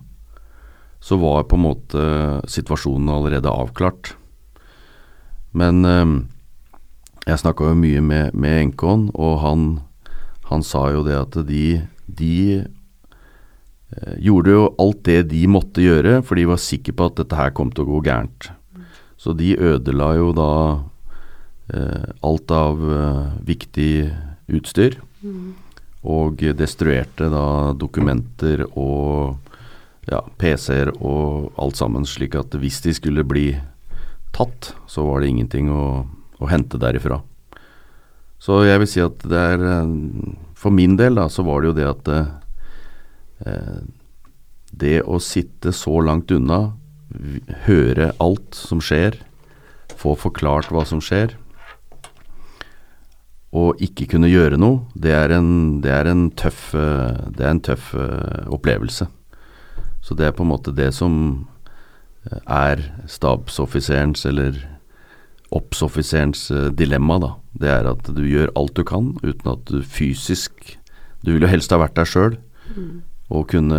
så 1.03 1.19
var 1.21 1.45
på 1.45 1.59
en 1.59 1.65
måte 1.67 2.05
situasjonen 2.49 3.11
allerede 3.13 3.53
avklart. 3.53 4.15
Men 5.53 5.85
eh, 5.85 6.15
jeg 7.27 7.43
snakka 7.43 7.73
jo 7.73 7.81
mye 7.83 8.01
med, 8.07 8.39
med 8.39 8.61
Enkon, 8.63 9.11
og 9.13 9.41
han, 9.43 9.67
han 10.49 10.65
sa 10.65 10.87
jo 10.95 11.05
det 11.05 11.19
at 11.19 11.39
de, 11.49 11.65
de 12.07 12.37
eh, 12.63 14.15
gjorde 14.23 14.55
jo 14.55 14.69
alt 14.81 15.03
det 15.11 15.25
de 15.35 15.43
måtte 15.51 15.85
gjøre, 15.85 16.21
for 16.25 16.39
de 16.39 16.47
var 16.49 16.63
sikre 16.63 16.97
på 16.97 17.11
at 17.11 17.19
dette 17.21 17.41
her 17.43 17.53
kom 17.57 17.75
til 17.75 17.85
å 17.85 17.97
gå 17.97 18.07
gærent. 18.09 18.55
Så 19.27 19.33
de 19.35 19.57
ødela 19.59 20.13
jo 20.15 20.29
da 20.31 20.51
eh, 21.75 22.11
alt 22.23 22.53
av 22.55 22.79
eh, 22.79 23.25
viktig 23.49 23.91
utstyr. 24.55 25.01
Og 26.07 26.45
destruerte 26.55 27.27
da 27.33 27.73
dokumenter 27.75 28.63
og 28.69 29.41
ja, 30.07 30.21
PC-er 30.39 30.93
og 31.01 31.51
alt 31.59 31.81
sammen, 31.81 32.07
slik 32.07 32.39
at 32.39 32.55
hvis 32.55 32.79
de 32.85 32.95
skulle 32.95 33.27
bli 33.27 33.49
tatt, 34.37 34.77
så 34.87 35.03
var 35.09 35.25
det 35.25 35.33
ingenting 35.33 35.73
å, 35.75 36.07
å 36.39 36.47
hente 36.47 36.79
derifra. 36.79 37.19
Så 38.39 38.63
jeg 38.69 38.79
vil 38.79 38.93
si 38.93 39.03
at 39.03 39.27
det 39.27 39.43
er 39.57 39.63
For 40.61 40.71
min 40.71 40.95
del 41.01 41.17
da, 41.19 41.25
så 41.33 41.43
var 41.43 41.65
det 41.65 41.71
jo 41.73 41.77
det 41.81 41.87
at 41.89 42.11
eh, 42.15 43.79
Det 44.71 44.99
å 45.03 45.19
sitte 45.19 45.73
så 45.75 45.99
langt 46.05 46.31
unna, 46.31 46.77
høre 47.67 48.13
alt 48.23 48.57
som 48.57 48.81
skjer, 48.83 49.19
få 49.97 50.15
forklart 50.19 50.73
hva 50.75 50.85
som 50.89 51.01
skjer, 51.05 51.37
og 53.57 53.81
ikke 53.81 54.09
kunne 54.11 54.29
gjøre 54.29 54.59
noe, 54.61 54.83
det 54.99 55.15
er 55.17 55.33
en, 55.39 55.81
det 55.85 55.93
er 55.95 56.11
en 56.11 56.27
tøff, 56.37 56.73
det 56.75 57.41
er 57.45 57.53
en 57.55 57.63
tøff 57.65 57.93
opplevelse. 58.53 59.07
Så 60.05 60.15
det 60.19 60.29
er 60.29 60.35
på 60.37 60.45
en 60.45 60.53
måte 60.53 60.75
det 60.77 60.93
som 60.95 61.47
er 62.45 62.83
stabsoffiserens 63.11 64.27
eller 64.29 64.59
oppsoffiserens 65.55 66.49
dilemma, 66.77 67.21
da. 67.23 67.33
Det 67.57 67.71
er 67.73 67.89
at 67.89 68.11
du 68.13 68.25
gjør 68.27 68.53
alt 68.59 68.77
du 68.77 68.85
kan 68.87 69.15
uten 69.23 69.49
at 69.49 69.63
du 69.71 69.79
fysisk 69.81 70.75
Du 71.25 71.33
vil 71.33 71.47
jo 71.47 71.49
helst 71.49 71.73
ha 71.73 71.79
vært 71.81 71.97
der 71.97 72.07
sjøl 72.07 72.35
mm. 72.77 72.99
og 73.35 73.49
kunne 73.51 73.79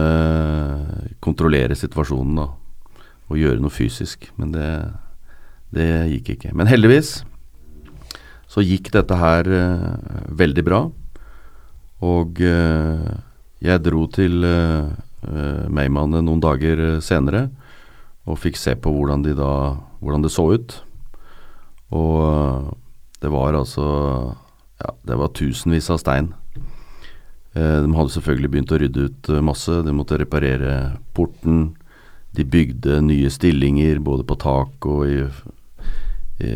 kontrollere 1.24 1.78
situasjonen 1.78 2.42
da. 2.42 2.48
Og 3.28 3.40
gjøre 3.42 3.60
noe 3.62 3.74
fysisk. 3.74 4.30
Men 4.40 4.54
det, 4.56 4.70
det 5.76 5.88
gikk 6.14 6.36
ikke. 6.38 6.54
Men 6.56 6.70
heldigvis 6.72 7.20
så 8.48 8.64
gikk 8.64 8.90
dette 8.96 9.18
her 9.20 9.48
uh, 9.52 10.24
veldig 10.40 10.64
bra. 10.66 10.82
Og 12.08 12.42
uh, 12.42 13.12
jeg 13.64 13.84
dro 13.86 14.06
til 14.14 14.46
uh, 14.46 14.88
Meymannet 15.74 16.24
noen 16.24 16.42
dager 16.42 17.00
senere 17.04 17.48
og 18.28 18.38
fikk 18.40 18.60
se 18.60 18.76
på 18.80 18.92
hvordan, 18.94 19.24
de 19.26 19.34
da, 19.36 19.52
hvordan 20.00 20.24
det 20.24 20.32
så 20.34 20.46
ut. 20.56 20.76
Og 21.96 22.74
det 23.24 23.32
var 23.34 23.56
altså 23.58 23.88
Ja, 24.78 24.92
det 25.10 25.16
var 25.18 25.34
tusenvis 25.34 25.88
av 25.90 25.98
stein. 25.98 26.28
de 27.56 27.96
hadde 27.98 28.14
selvfølgelig 28.14 28.52
begynt 28.52 28.72
å 28.76 28.78
rydde 28.78 29.06
ut 29.08 29.30
masse. 29.42 29.80
De 29.82 29.96
måtte 29.96 30.20
reparere 30.22 31.00
porten. 31.18 31.72
De 32.36 32.44
bygde 32.46 33.00
nye 33.06 33.30
stillinger 33.32 34.02
både 34.04 34.26
på 34.28 34.36
tak 34.42 34.86
og 34.90 35.08
i, 35.08 35.22
i 36.44 36.54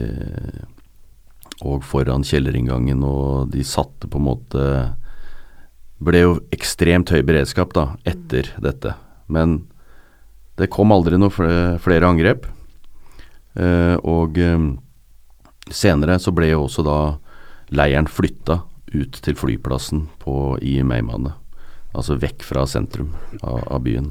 og 1.62 1.84
foran 1.86 2.26
kjellerinngangen, 2.26 3.04
og 3.06 3.52
de 3.54 3.64
satte 3.66 4.10
på 4.10 4.22
en 4.22 4.28
måte 4.32 4.66
Ble 6.02 6.24
jo 6.24 6.30
ekstremt 6.50 7.12
høy 7.14 7.20
beredskap 7.22 7.76
da, 7.78 7.84
etter 8.10 8.48
dette. 8.58 8.96
Men 9.30 9.60
det 10.58 10.72
kom 10.74 10.90
aldri 10.90 11.20
noe 11.22 11.30
flere, 11.30 11.76
flere 11.78 12.08
angrep. 12.10 12.48
Eh, 13.54 13.94
og 14.02 14.40
eh, 14.42 14.66
senere 15.70 16.16
så 16.18 16.34
ble 16.34 16.50
jo 16.56 16.64
også 16.64 16.88
da 16.88 16.98
leiren 17.70 18.10
flytta 18.10 18.64
ut 18.96 19.22
til 19.22 19.38
flyplassen 19.38 20.08
på, 20.26 20.58
i 20.58 20.80
Meimane. 20.82 21.36
Altså 21.94 22.18
vekk 22.18 22.50
fra 22.50 22.66
sentrum 22.66 23.14
av, 23.44 23.62
av 23.70 23.86
byen. 23.86 24.10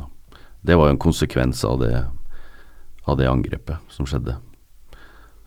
Det 0.61 0.77
var 0.77 0.89
jo 0.89 0.95
en 0.95 1.01
konsekvens 1.01 1.65
av 1.65 1.81
det, 1.81 2.05
av 3.09 3.17
det 3.17 3.29
angrepet 3.31 3.93
som 3.93 4.09
skjedde. 4.09 4.37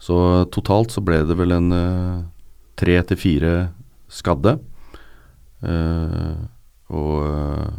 Så 0.03 0.17
totalt 0.51 0.91
så 0.91 1.03
ble 1.05 1.21
det 1.23 1.37
vel 1.39 1.53
en 1.55 1.71
uh, 1.71 2.23
tre 2.79 2.97
til 3.07 3.19
fire 3.19 3.53
skadde. 4.11 4.57
Uh, 5.63 6.43
og 6.91 7.19
uh, 7.23 7.69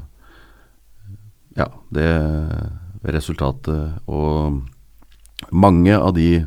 ja, 1.59 1.69
det 1.93 2.09
resultatet 3.05 4.01
Og 4.09 4.63
mange 5.53 5.93
av 5.93 6.15
de 6.17 6.47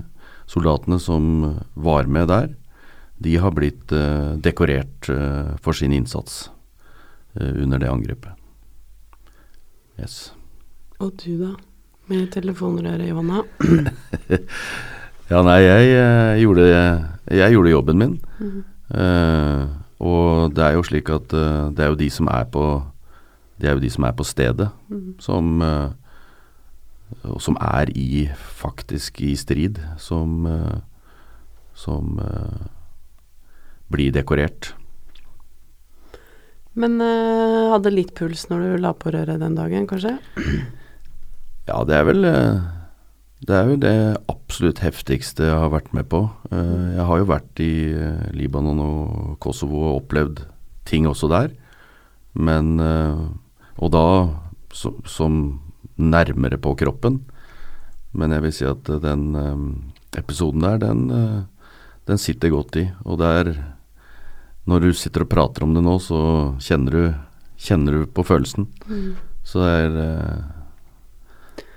soldatene 0.49 0.97
som 0.99 1.59
var 1.77 2.09
med 2.09 2.31
der, 2.31 2.49
de 3.21 3.35
har 3.37 3.53
blitt 3.53 3.93
dekorert 4.41 5.09
for 5.61 5.77
sin 5.77 5.93
innsats 5.93 6.47
under 7.35 7.81
det 7.81 7.89
angrepet. 7.91 8.33
Yes. 10.01 10.36
Og 10.99 11.13
du, 11.23 11.33
da? 11.41 11.53
Med 12.07 12.29
telefonrøret 12.33 13.07
i 13.07 13.15
hånda? 13.15 13.43
Ja, 15.27 15.41
nei, 15.43 15.57
jeg, 15.59 15.87
jeg, 15.91 16.03
eh, 16.07 16.39
gjorde, 16.39 16.65
jeg 17.35 17.51
gjorde, 17.51 17.71
jobben 17.73 17.97
min. 17.99 18.13
Mm. 18.39 18.59
Uh, 18.87 19.63
og 19.99 20.53
det 20.55 20.63
er 20.63 20.77
jo 20.77 20.85
slik 20.87 21.09
at 21.11 21.33
uh, 21.35 21.67
det 21.75 21.83
er 21.83 21.91
jo 21.91 21.99
de 21.99 22.07
som 22.13 22.29
er 22.31 22.45
på 22.47 22.61
Det 23.59 23.67
er 23.67 23.73
jo 23.75 23.81
de 23.83 23.89
som 23.91 24.05
er 24.07 24.13
på 24.15 24.23
stedet, 24.23 24.69
mm. 24.87 25.17
som 25.19 25.59
uh, 25.59 25.89
og 27.27 27.41
som 27.43 27.57
er 27.59 27.91
i 27.95 28.29
faktisk 28.31 29.21
i 29.23 29.33
strid, 29.35 29.79
som 29.97 30.47
som 31.77 32.17
blir 33.87 34.11
dekorert. 34.11 34.73
Men 36.75 36.99
hadde 36.99 37.93
litt 37.93 38.11
puls 38.17 38.49
når 38.49 38.59
du 38.59 38.81
la 38.83 38.91
på 38.91 39.13
røret 39.13 39.39
den 39.39 39.55
dagen, 39.55 39.87
kanskje? 39.87 40.17
Ja, 41.67 41.83
det 41.83 41.95
er 41.97 42.07
vel 42.07 42.27
det 43.45 43.53
er 43.53 43.67
jo 43.69 43.77
det 43.77 43.97
absolutt 44.31 44.81
heftigste 44.81 45.45
jeg 45.45 45.57
har 45.61 45.69
vært 45.69 45.91
med 45.93 46.07
på. 46.09 46.23
Eh, 46.49 46.95
jeg 46.97 47.05
har 47.05 47.19
jo 47.21 47.29
vært 47.29 47.61
i 47.61 47.73
eh, 47.93 48.23
Libanon 48.33 48.81
og 48.81 49.35
Kosovo 49.43 49.83
og 49.91 49.99
opplevd 50.01 50.41
ting 50.89 51.05
også 51.05 51.29
der. 51.29 51.53
Men 52.33 52.79
eh, 52.81 53.27
Og 53.77 53.93
da 53.93 54.05
som 54.73 55.61
nærmere 55.97 56.57
på 56.57 56.73
kroppen. 56.77 57.21
Men 58.17 58.33
jeg 58.33 58.41
vil 58.41 58.53
si 58.53 58.65
at 58.65 58.89
den 59.01 59.37
episoden 60.17 60.61
der, 60.61 60.77
den, 60.81 61.45
den 62.05 62.17
sitter 62.17 62.49
godt 62.49 62.75
i. 62.77 62.87
Og 63.05 63.17
det 63.21 63.25
er 63.25 63.53
Når 64.65 64.79
du 64.81 64.93
sitter 64.93 65.23
og 65.23 65.29
prater 65.29 65.63
om 65.63 65.73
det 65.73 65.83
nå, 65.83 65.97
så 65.99 66.57
kjenner 66.59 66.91
du, 66.91 67.13
kjenner 67.57 67.91
du 67.91 68.05
på 68.05 68.25
følelsen. 68.25 68.67
Mm. 68.89 69.15
Så 69.45 69.61
det 69.63 69.73
er, 69.85 70.43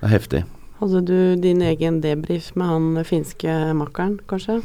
det 0.01 0.09
er 0.09 0.15
heftig. 0.15 0.45
Hadde 0.81 1.03
du 1.05 1.37
din 1.37 1.61
egen 1.61 1.99
debrief 2.01 2.55
med 2.57 2.71
han 2.71 3.05
finske 3.05 3.53
makkeren, 3.77 4.15
kanskje? 4.31 4.63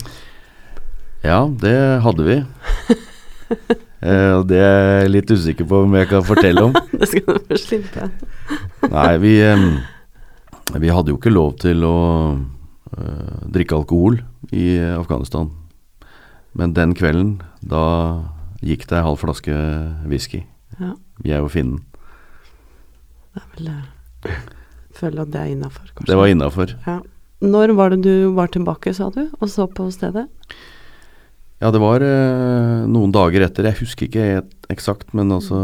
Ja, 1.25 1.41
det 1.59 1.75
hadde 2.05 2.23
vi. 2.23 2.37
eh, 3.99 4.37
det 4.47 4.61
er 4.61 4.79
jeg 5.01 5.11
litt 5.11 5.33
usikker 5.35 5.67
på 5.67 5.81
om 5.83 5.97
jeg 5.99 6.07
kan 6.13 6.23
fortelle 6.23 6.63
om. 6.69 6.79
det 7.01 7.11
skal 7.11 7.27
du 7.27 7.49
først 7.49 7.67
slippe. 7.67 8.07
Nei, 8.87 9.11
vi, 9.19 9.35
eh, 9.43 9.67
vi 10.79 10.95
hadde 10.95 11.11
jo 11.11 11.19
ikke 11.19 11.35
lov 11.35 11.57
til 11.59 11.83
å 11.83 11.99
uh, 12.39 13.37
drikke 13.51 13.75
alkohol 13.75 14.21
i 14.55 14.79
Afghanistan. 14.95 15.51
Men 16.55 16.71
den 16.79 16.95
kvelden, 16.95 17.41
da 17.59 17.85
gikk 18.63 18.87
det 18.87 19.01
ei 19.01 19.07
halv 19.09 19.19
flaske 19.19 19.55
whisky. 20.07 20.45
Ja. 20.79 20.95
Jeg 21.27 21.43
og 21.43 21.51
finnen. 21.51 21.83
Det 23.35 23.43
er 23.43 23.49
vel 23.57 23.73
det 23.73 24.64
føler 24.97 25.25
at 25.25 25.33
det 25.33 25.41
er 25.41 25.51
innafor, 25.53 25.89
kanskje. 25.91 26.09
Det 26.11 26.17
var 26.19 26.31
innafor. 26.31 26.73
Ja. 26.87 26.99
Når 27.45 27.75
var 27.75 27.91
det 27.91 28.01
du 28.05 28.31
var 28.35 28.49
tilbake, 28.53 28.93
sa 28.95 29.09
du, 29.13 29.27
og 29.39 29.51
så 29.51 29.67
på 29.67 29.89
stedet? 29.93 30.25
Ja, 31.63 31.71
det 31.71 31.79
var 31.79 32.03
eh, 32.03 32.83
noen 32.91 33.13
dager 33.15 33.45
etter. 33.45 33.67
Jeg 33.69 33.79
husker 33.79 34.07
ikke 34.07 34.27
helt 34.27 34.69
eksakt, 34.71 35.13
men 35.15 35.31
altså 35.31 35.57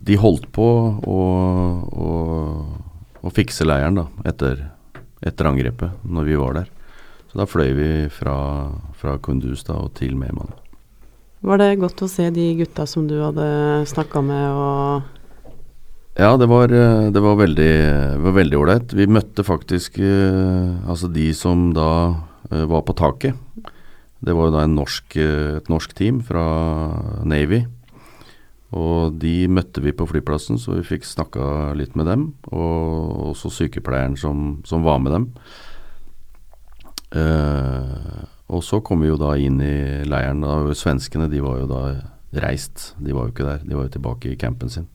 De 0.00 0.16
holdt 0.16 0.48
på 0.56 0.66
å, 1.04 1.20
å, 1.92 2.10
å 3.20 3.32
fikse 3.36 3.66
leiren 3.68 4.00
da, 4.00 4.06
etter, 4.26 4.64
etter, 5.20 5.50
angrepet, 5.50 6.00
når 6.08 6.28
vi 6.30 6.38
var 6.40 6.56
der. 6.62 6.70
Så 7.30 7.38
da 7.42 7.46
fløy 7.46 7.70
vi 7.76 7.90
fra, 8.10 8.34
fra 8.98 9.18
Kunduz 9.22 9.62
da, 9.68 9.76
og 9.84 9.92
til 10.00 10.16
Mehman. 10.18 10.50
Var 11.44 11.60
det 11.60 11.78
godt 11.80 12.02
å 12.04 12.08
se 12.10 12.26
de 12.34 12.50
gutta 12.58 12.84
som 12.88 13.06
du 13.08 13.18
hadde 13.20 13.46
snakka 13.88 14.20
med 14.24 14.56
og 14.56 15.19
ja, 16.18 16.36
det 16.36 16.48
var, 16.50 16.72
eh, 16.74 17.10
det 17.10 17.20
var 17.22 17.38
veldig 17.38 18.58
ålreit. 18.58 18.94
Vi 18.96 19.06
møtte 19.06 19.44
faktisk 19.46 19.98
eh, 20.02 20.88
altså 20.88 21.10
de 21.12 21.30
som 21.34 21.70
da 21.76 21.90
eh, 22.50 22.64
var 22.66 22.82
på 22.82 22.96
taket. 22.98 23.38
Det 24.20 24.34
var 24.36 24.50
jo 24.50 24.56
da 24.56 24.66
norsk, 24.68 25.16
et 25.16 25.68
norsk 25.72 25.94
team 25.96 26.18
fra 26.20 26.42
Navy. 27.24 27.62
Og 28.76 29.16
de 29.18 29.48
møtte 29.50 29.82
vi 29.82 29.94
på 29.96 30.06
flyplassen, 30.06 30.58
så 30.60 30.76
vi 30.76 30.86
fikk 30.86 31.06
snakka 31.08 31.72
litt 31.78 31.96
med 31.96 32.06
dem. 32.06 32.26
Og 32.52 33.32
også 33.32 33.50
sykepleieren 33.54 34.18
som, 34.20 34.60
som 34.68 34.84
var 34.86 35.00
med 35.02 35.16
dem. 35.16 35.26
Uh, 37.10 38.28
og 38.46 38.62
så 38.62 38.78
kom 38.86 39.02
vi 39.02 39.08
jo 39.08 39.18
da 39.18 39.32
inn 39.40 39.58
i 39.64 40.04
leiren. 40.06 40.44
Da, 40.44 40.60
svenskene 40.78 41.26
de 41.32 41.42
var 41.42 41.62
jo 41.62 41.66
da 41.70 41.82
reist. 42.44 42.92
De 43.02 43.16
var 43.16 43.26
jo 43.26 43.34
ikke 43.34 43.48
der, 43.48 43.64
de 43.64 43.78
var 43.78 43.88
jo 43.88 43.96
tilbake 43.96 44.30
i 44.30 44.38
campen 44.38 44.70
sin. 44.70 44.86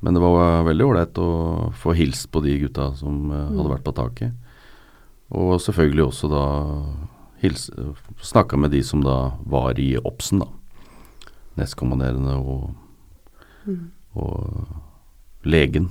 Men 0.00 0.14
det 0.14 0.22
var 0.22 0.62
veldig 0.68 0.84
ålreit 0.86 1.18
å 1.18 1.30
få 1.74 1.94
hilst 1.98 2.28
på 2.30 2.42
de 2.44 2.54
gutta 2.62 2.92
som 2.98 3.30
uh, 3.32 3.48
hadde 3.50 3.70
vært 3.72 3.86
på 3.86 3.96
taket. 3.96 4.32
Og 5.34 5.56
selvfølgelig 5.60 6.04
også 6.06 6.30
da 6.32 6.44
snakka 8.22 8.56
med 8.58 8.72
de 8.74 8.82
som 8.82 9.02
da 9.04 9.34
var 9.46 9.78
i 9.78 9.96
Obsen, 9.98 10.40
da. 10.42 10.48
nestkommanderende 11.58 12.36
og, 12.38 12.74
Mm. 13.66 13.90
og 14.14 14.66
legen. 15.44 15.90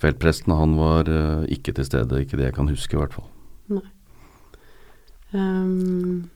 Feltpresten 0.00 0.52
han 0.56 0.74
var 0.80 1.08
eh, 1.08 1.44
ikke 1.52 1.74
til 1.76 1.84
stede, 1.84 2.22
ikke 2.24 2.36
det 2.40 2.48
jeg 2.48 2.54
kan 2.56 2.68
huske 2.68 2.96
i 2.96 2.98
hvert 2.98 3.12
fall. 3.14 3.28
Ehm, 5.32 6.30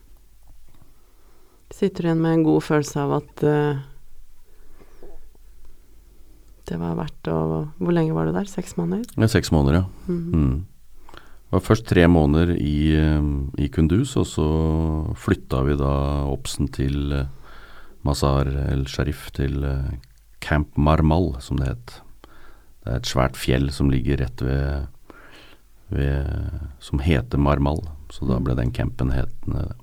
sitter 1.72 2.02
du 2.02 2.08
igjen 2.08 2.22
med 2.22 2.32
en 2.38 2.44
god 2.46 2.62
følelse 2.62 3.00
av 3.00 3.16
at 3.18 3.42
eh, 3.48 3.82
det 6.68 6.78
var 6.80 6.96
verdt 6.96 7.28
å 7.28 7.38
Hvor 7.78 7.92
lenge 7.92 8.14
var 8.16 8.28
du 8.28 8.32
der? 8.36 8.48
Seks 8.48 8.76
måneder? 8.78 9.04
Er 9.20 9.30
seks 9.30 9.52
måneder, 9.52 9.82
ja. 9.82 9.84
Mhm. 10.08 10.32
Mm. 10.32 10.64
Det 11.14 11.60
var 11.60 11.68
først 11.68 11.86
tre 11.86 12.06
måneder 12.10 12.56
i, 12.58 12.96
eh, 12.98 13.26
i 13.62 13.68
Kunduz, 13.68 14.16
og 14.16 14.26
så 14.26 14.46
flytta 15.14 15.62
vi 15.62 15.76
da 15.78 16.24
Obsen 16.26 16.66
til 16.66 17.12
eh, 17.12 17.26
Mazar 18.02 18.48
el 18.72 18.86
Sharif, 18.90 19.30
til 19.36 19.62
eh, 19.62 19.92
Camp 20.40 20.74
Marmal, 20.76 21.36
som 21.40 21.60
det 21.60 21.68
het. 21.68 22.00
Det 22.82 22.90
er 22.90 22.96
et 22.96 23.06
svært 23.06 23.38
fjell 23.38 23.70
som 23.70 23.92
ligger 23.92 24.18
rett 24.18 24.42
ved, 24.42 24.88
ved 25.94 26.66
Som 26.80 26.98
heter 26.98 27.38
Marmal, 27.38 27.84
så 28.10 28.26
da 28.26 28.40
ble 28.40 28.56
den 28.58 28.72
campen 28.72 29.12
hetende 29.14 29.68
det. 29.68 29.76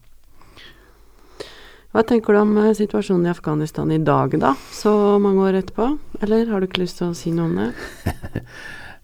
Hva 1.92 2.06
tenker 2.08 2.32
du 2.32 2.40
om 2.40 2.54
eh, 2.62 2.72
situasjonen 2.72 3.28
i 3.28 3.34
Afghanistan 3.34 3.90
i 3.92 3.98
dag, 4.00 4.32
da? 4.40 4.54
Så 4.72 4.94
mange 5.20 5.44
år 5.44 5.58
etterpå? 5.60 5.90
Eller 6.24 6.48
har 6.48 6.64
du 6.64 6.70
ikke 6.70 6.86
lyst 6.86 7.02
til 7.02 7.10
å 7.12 7.18
si 7.18 7.34
noe 7.36 7.50
om 7.50 7.60
det? 7.60 7.74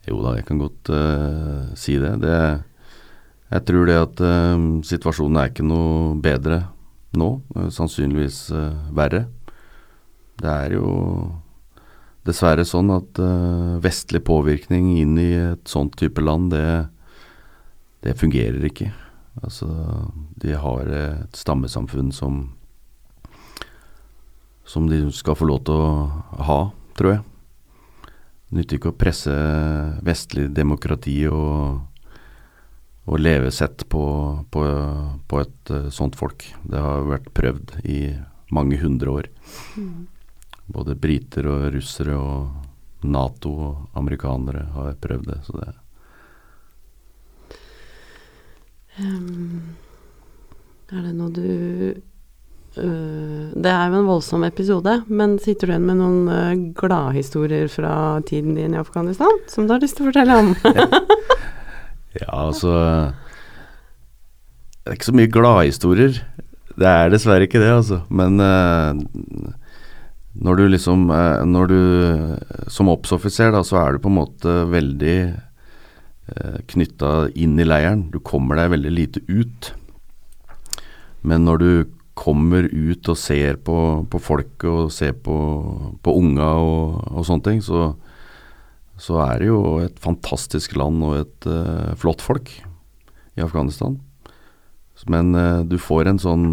Jo 0.07 0.21
da, 0.23 0.37
jeg 0.37 0.45
kan 0.47 0.59
godt 0.61 0.87
uh, 0.95 1.65
si 1.75 1.97
det. 1.99 2.13
det. 2.21 2.35
Jeg 3.51 3.63
tror 3.67 3.89
det 3.89 3.97
at 3.99 4.21
uh, 4.23 4.61
situasjonen 4.87 5.41
er 5.41 5.49
ikke 5.51 5.65
noe 5.67 6.13
bedre 6.23 6.61
nå. 7.19 7.27
Uh, 7.51 7.65
sannsynligvis 7.75 8.37
verre. 8.95 9.25
Det 10.39 10.47
er 10.47 10.77
jo 10.77 10.93
dessverre 12.23 12.63
sånn 12.67 12.93
at 12.95 13.19
vestlig 13.83 14.21
påvirkning 14.27 14.93
inn 15.01 15.19
i 15.19 15.31
et 15.41 15.67
sånt 15.67 15.95
type 15.99 16.23
land, 16.23 16.53
det, 16.55 16.87
det 18.07 18.15
fungerer 18.19 18.63
ikke. 18.67 18.93
Altså, 19.43 19.67
de 20.39 20.55
har 20.55 20.87
et 20.87 21.39
stammesamfunn 21.39 22.15
som 22.15 22.45
som 24.67 24.87
de 24.89 25.05
skal 25.15 25.37
få 25.39 25.47
lov 25.47 25.63
til 25.67 25.79
å 25.79 25.91
ha, 26.43 26.59
tror 26.99 27.13
jeg. 27.13 27.23
Det 28.47 28.57
nytter 28.57 28.79
ikke 28.79 28.91
å 28.91 28.99
presse 28.99 29.33
vestlig 30.07 30.49
demokrati 30.55 31.15
og, 31.31 31.79
og 33.07 33.19
levesett 33.19 33.85
på, 33.91 34.03
på, 34.51 34.63
på 35.27 35.41
et 35.43 35.71
eh, 35.75 35.89
sånt 35.91 36.15
folk. 36.19 36.45
Det 36.67 36.83
har 36.83 37.07
vært 37.07 37.31
prøvd 37.35 37.77
i 37.87 38.01
mange 38.55 38.79
hundre 38.79 39.17
år. 39.21 39.29
Både 40.67 40.95
briter 40.99 41.47
og 41.47 41.69
russere 41.75 42.15
og 42.19 43.07
Nato 43.07 43.51
og 43.51 43.97
amerikanere 43.99 44.65
har 44.73 44.95
prøvd 44.99 45.27
det. 45.31 45.39
Så 45.47 45.59
det 45.59 45.73
um, 48.99 49.75
er 50.91 51.03
det 51.05 51.13
noe 51.15 51.35
du 51.35 51.47
Det 52.77 53.71
er 53.71 53.89
jo 53.89 53.99
en 53.99 54.09
voldsom 54.09 54.43
episode, 54.47 54.93
men 55.09 55.37
sitter 55.41 55.67
du 55.69 55.73
igjen 55.73 55.87
med 55.87 55.97
noen 55.99 56.27
uh, 56.29 56.73
gladhistorier 56.77 57.69
fra 57.71 57.93
tiden 58.27 58.57
din 58.57 58.75
i 58.75 58.81
Afghanistan 58.81 59.39
som 59.49 59.65
du 59.65 59.73
har 59.73 59.81
lyst 59.81 59.97
til 59.97 60.05
å 60.05 60.11
fortelle 60.11 60.41
om? 60.43 60.53
Ja, 62.17 62.47
altså 62.47 62.71
Det 64.81 64.89
er 64.89 64.95
ikke 64.97 65.09
så 65.11 65.17
mye 65.19 65.29
gladhistorier. 65.29 66.19
Det 66.77 66.89
er 66.89 67.11
dessverre 67.13 67.47
ikke 67.47 67.61
det, 67.61 67.71
altså. 67.73 67.99
Men 68.09 68.39
uh, 68.41 68.93
når 70.37 70.59
du 70.59 70.63
liksom 70.69 71.09
uh, 71.09 71.43
Når 71.45 71.71
du 71.71 71.81
som 72.73 72.89
obs-offiser, 72.91 73.51
da, 73.53 73.63
så 73.65 73.81
er 73.81 73.95
du 73.95 74.03
på 74.03 74.11
en 74.11 74.17
måte 74.17 74.53
veldig 74.69 75.17
eh, 75.23 76.57
knytta 76.67 77.29
inn 77.39 77.55
i 77.59 77.65
leiren. 77.65 78.07
Du 78.11 78.19
kommer 78.19 78.59
deg 78.59 78.73
veldig 78.73 78.91
lite 78.91 79.21
ut. 79.29 79.71
Men 81.23 81.47
når 81.47 81.61
du 81.63 81.69
kommer 82.17 82.65
ut 82.73 83.07
og 83.11 83.17
ser 83.21 83.59
på, 83.61 83.77
på 84.09 84.19
folket 84.23 84.65
og 84.69 84.91
ser 84.93 85.13
på, 85.23 85.35
på 86.01 86.13
unga 86.17 86.47
og, 86.57 86.97
og 87.13 87.25
sånne 87.27 87.45
ting, 87.45 87.61
så, 87.61 87.91
så 88.97 89.19
er 89.27 89.43
det 89.43 89.49
jo 89.51 89.59
et 89.85 89.99
fantastisk 90.01 90.73
land 90.79 91.03
og 91.05 91.19
et 91.21 91.47
uh, 91.51 91.93
flott 92.01 92.23
folk 92.25 92.49
i 93.37 93.43
Afghanistan. 93.45 93.99
Men 95.07 95.29
uh, 95.37 95.61
du 95.69 95.77
får 95.77 96.09
en 96.09 96.17
sånn 96.17 96.45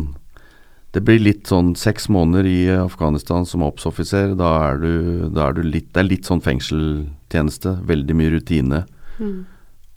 Det 0.95 1.01
blir 1.03 1.19
litt 1.19 1.49
sånn 1.51 1.73
seks 1.75 2.05
måneder 2.13 2.47
i 2.47 2.59
Afghanistan 2.77 3.43
som 3.49 3.65
obs-offiser. 3.67 4.37
Da, 4.39 4.51
er 4.69 4.77
du- 4.79 5.31
da 5.35 5.49
er 5.49 5.57
du 5.57 5.63
litt 5.65 5.89
Det 5.95 6.03
er 6.05 6.11
litt 6.11 6.29
sånn 6.29 6.43
fengselstjeneste. 6.45 7.73
Veldig 7.89 8.15
mye 8.15 8.31
rutine. 8.37 8.85
Mm. 9.19 9.41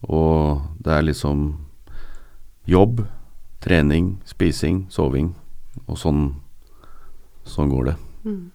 Og 0.10 0.64
det 0.82 0.96
er 0.96 1.06
liksom 1.06 1.44
jobb, 2.66 3.04
trening, 3.62 4.16
spising, 4.26 4.88
soving. 4.90 5.36
Og 5.86 6.00
sånn, 6.02 6.24
sånn 7.48 7.70
går 7.72 7.92
det. 7.92 7.96
Mm. 8.26 8.46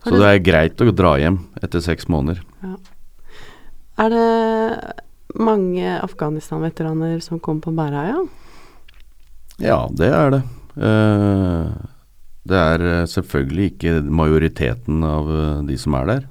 Så 0.00 0.16
det 0.16 0.28
er 0.28 0.42
greit 0.44 0.80
å 0.80 0.90
dra 0.96 1.14
hjem 1.20 1.38
etter 1.60 1.82
seks 1.84 2.08
måneder. 2.10 2.40
Er 4.00 4.12
det 4.12 4.28
mange 5.36 5.98
Afghanistan-veteraner 6.00 7.20
som 7.24 7.40
kom 7.42 7.60
på 7.60 7.72
Bæreia? 7.76 8.22
Ja, 9.60 9.84
det 9.92 10.08
er 10.08 10.30
det. 10.32 10.42
Eh, 10.80 11.70
det 12.48 12.60
er 12.72 12.84
eh, 12.88 13.06
selvfølgelig 13.10 13.66
ikke 13.74 13.94
majoriteten 14.08 15.04
av 15.04 15.30
eh, 15.34 15.62
de 15.68 15.76
som 15.80 15.96
er 16.00 16.08
der. 16.14 16.28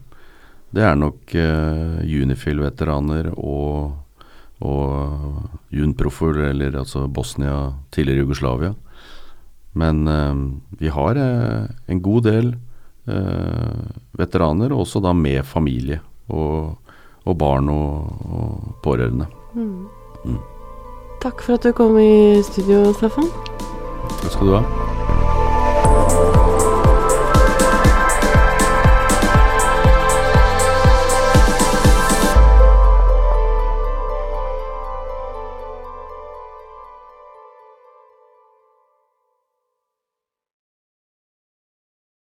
Det 0.70 0.84
er 0.86 0.98
nok 1.02 1.32
Unifil-veteraner 1.34 3.32
og, 3.34 3.96
og 4.62 5.72
Junprofor, 5.74 6.38
eller 6.46 6.78
altså 6.78 7.08
Bosnia, 7.10 7.74
tidligere 7.90 8.22
Jugoslavia. 8.22 8.76
Men 9.80 10.08
eh, 10.08 10.36
vi 10.82 10.92
har 10.94 11.16
eh, 11.16 11.64
en 11.88 12.02
god 12.04 12.28
del 12.28 12.54
eh, 13.08 13.82
veteraner, 14.20 14.76
også 14.76 15.02
da 15.04 15.14
med 15.16 15.46
familie 15.48 16.02
og, 16.28 16.76
og 17.26 17.40
barn 17.40 17.72
og, 17.74 18.22
og 18.30 18.78
pårørende. 18.84 19.30
Mm. 19.56 20.40
Takk 21.24 21.44
for 21.44 21.58
at 21.58 21.68
du 21.68 21.76
kom 21.76 22.00
i 22.00 22.40
studio, 22.48 22.90
Staffan. 23.00 23.28
Takk 24.20 24.32
skal 24.36 24.52
du 24.52 24.58
ha. 24.60 24.99